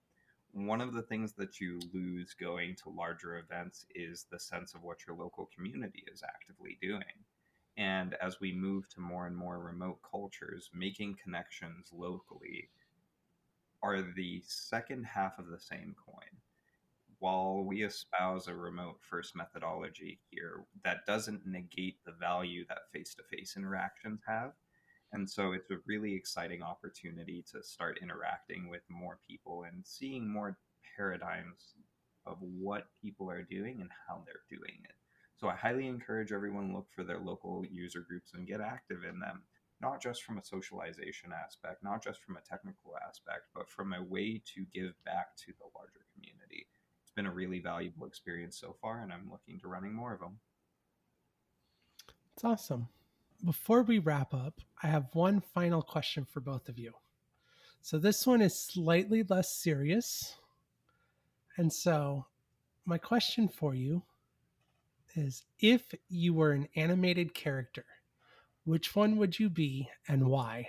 [0.53, 4.83] one of the things that you lose going to larger events is the sense of
[4.83, 7.03] what your local community is actively doing.
[7.77, 12.69] And as we move to more and more remote cultures, making connections locally
[13.83, 16.41] are the second half of the same coin.
[17.19, 23.13] While we espouse a remote first methodology here, that doesn't negate the value that face
[23.15, 24.53] to face interactions have
[25.13, 30.27] and so it's a really exciting opportunity to start interacting with more people and seeing
[30.27, 30.57] more
[30.95, 31.75] paradigms
[32.25, 34.95] of what people are doing and how they're doing it.
[35.37, 39.19] So I highly encourage everyone look for their local user groups and get active in
[39.19, 39.43] them,
[39.79, 44.03] not just from a socialization aspect, not just from a technical aspect, but from a
[44.03, 46.67] way to give back to the larger community.
[47.03, 50.19] It's been a really valuable experience so far, and I'm looking to running more of
[50.19, 50.39] them.
[52.35, 52.89] It's awesome
[53.43, 56.93] before we wrap up, I have one final question for both of you.
[57.81, 60.35] So this one is slightly less serious.
[61.57, 62.25] And so
[62.85, 64.03] my question for you
[65.15, 67.85] is if you were an animated character,
[68.65, 70.67] which one would you be and why?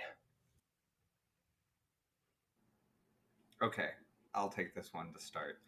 [3.61, 3.89] Okay,
[4.33, 5.59] I'll take this one to start.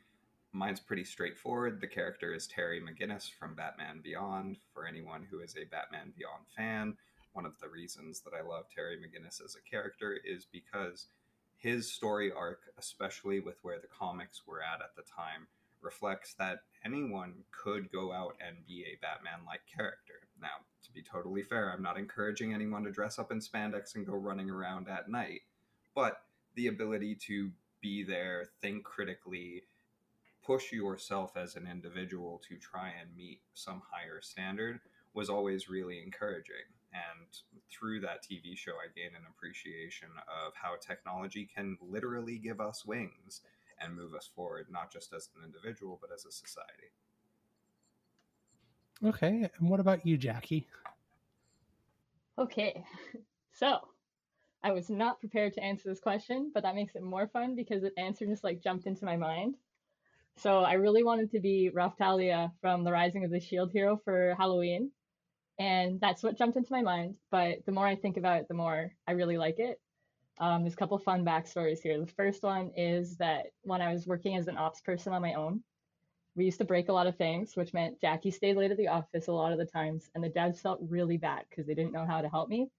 [0.54, 1.80] Mine's pretty straightforward.
[1.80, 4.58] The character is Terry McGinnis from Batman Beyond.
[4.74, 6.98] For anyone who is a Batman Beyond fan,
[7.34, 11.08] one of the reasons that I love Terry McGinnis as a character is because
[11.56, 15.48] his story arc, especially with where the comics were at at the time,
[15.82, 20.28] reflects that anyone could go out and be a Batman like character.
[20.42, 24.06] Now, to be totally fair, I'm not encouraging anyone to dress up in spandex and
[24.06, 25.42] go running around at night,
[25.96, 26.24] but
[26.56, 29.64] the ability to be there, think critically,
[30.52, 34.82] push yourself as an individual to try and meet some higher standard
[35.14, 36.68] was always really encouraging.
[36.92, 37.28] And
[37.72, 40.10] through that TV show, I gained an appreciation
[40.46, 43.42] of how technology can literally give us wings
[43.80, 46.92] and move us forward, not just as an individual, but as a society.
[49.06, 49.50] Okay.
[49.58, 50.68] And what about you, Jackie?
[52.38, 52.84] Okay.
[53.54, 53.80] So
[54.64, 57.82] I was not prepared to answer this question, but that makes it more fun because
[57.82, 59.58] the answer just like jumped into my mind.
[60.38, 64.36] So I really wanted to be Raphtalia from The Rising of the Shield Hero for
[64.38, 64.92] Halloween.
[65.60, 67.16] And that's what jumped into my mind.
[67.30, 69.80] But the more I think about it, the more I really like it.
[70.40, 72.00] Um, there's a couple fun backstories here.
[72.00, 75.36] The first one is that when I was working as an ops person on my
[75.36, 75.62] own,
[76.36, 78.88] we used to break a lot of things, which meant Jackie stayed late at the
[78.88, 81.92] office a lot of the times, and the devs felt really bad because they didn't
[81.92, 82.70] know how to help me.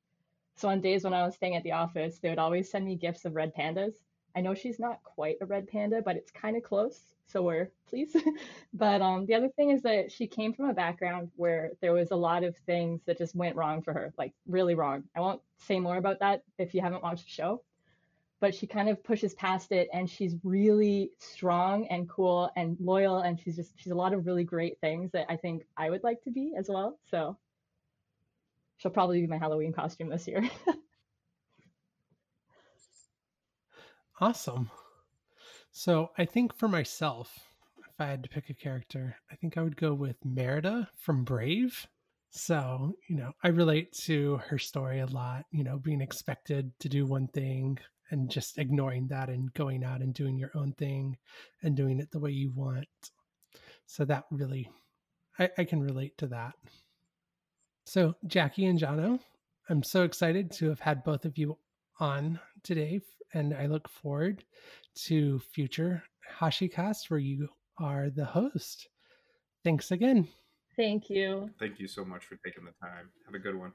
[0.57, 2.97] So on days when I was staying at the office, they would always send me
[2.97, 3.95] gifts of red pandas.
[4.35, 7.71] I know she's not quite a red panda, but it's kind of close so we're
[7.89, 8.17] pleased.
[8.75, 12.11] but um, the other thing is that she came from a background where there was
[12.11, 15.05] a lot of things that just went wrong for her, like really wrong.
[15.17, 17.63] I won't say more about that if you haven't watched the show,
[18.41, 23.19] but she kind of pushes past it and she's really strong and cool and loyal
[23.19, 26.03] and she's just she's a lot of really great things that I think I would
[26.03, 26.99] like to be as well.
[27.11, 27.37] So
[28.79, 30.49] she'll probably be my Halloween costume this year.
[34.21, 34.71] Awesome.
[35.73, 37.39] So I think for myself,
[37.89, 41.25] if I had to pick a character, I think I would go with Merida from
[41.25, 41.87] Brave.
[42.31, 46.89] So, you know, I relate to her story a lot, you know, being expected to
[46.89, 47.79] do one thing
[48.11, 51.17] and just ignoring that and going out and doing your own thing
[51.63, 52.87] and doing it the way you want.
[53.87, 54.71] So that really,
[55.39, 56.55] I, I can relate to that.
[57.85, 59.19] So, Jackie and Jono,
[59.69, 61.59] I'm so excited to have had both of you
[61.99, 63.01] on today,
[63.35, 64.45] and I look forward
[65.07, 66.03] to future
[66.39, 68.89] HashiCast where you are the host.
[69.65, 70.29] Thanks again.
[70.77, 71.51] Thank you.
[71.59, 73.11] Thank you so much for taking the time.
[73.27, 73.73] Have a good one.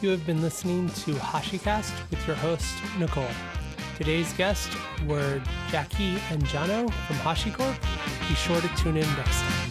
[0.00, 3.26] You have been listening to HashiCast with your host, Nicole.
[3.96, 4.74] Today's guests
[5.06, 8.28] were Jackie and Jono from HashiCorp.
[8.28, 9.67] Be sure to tune in next time.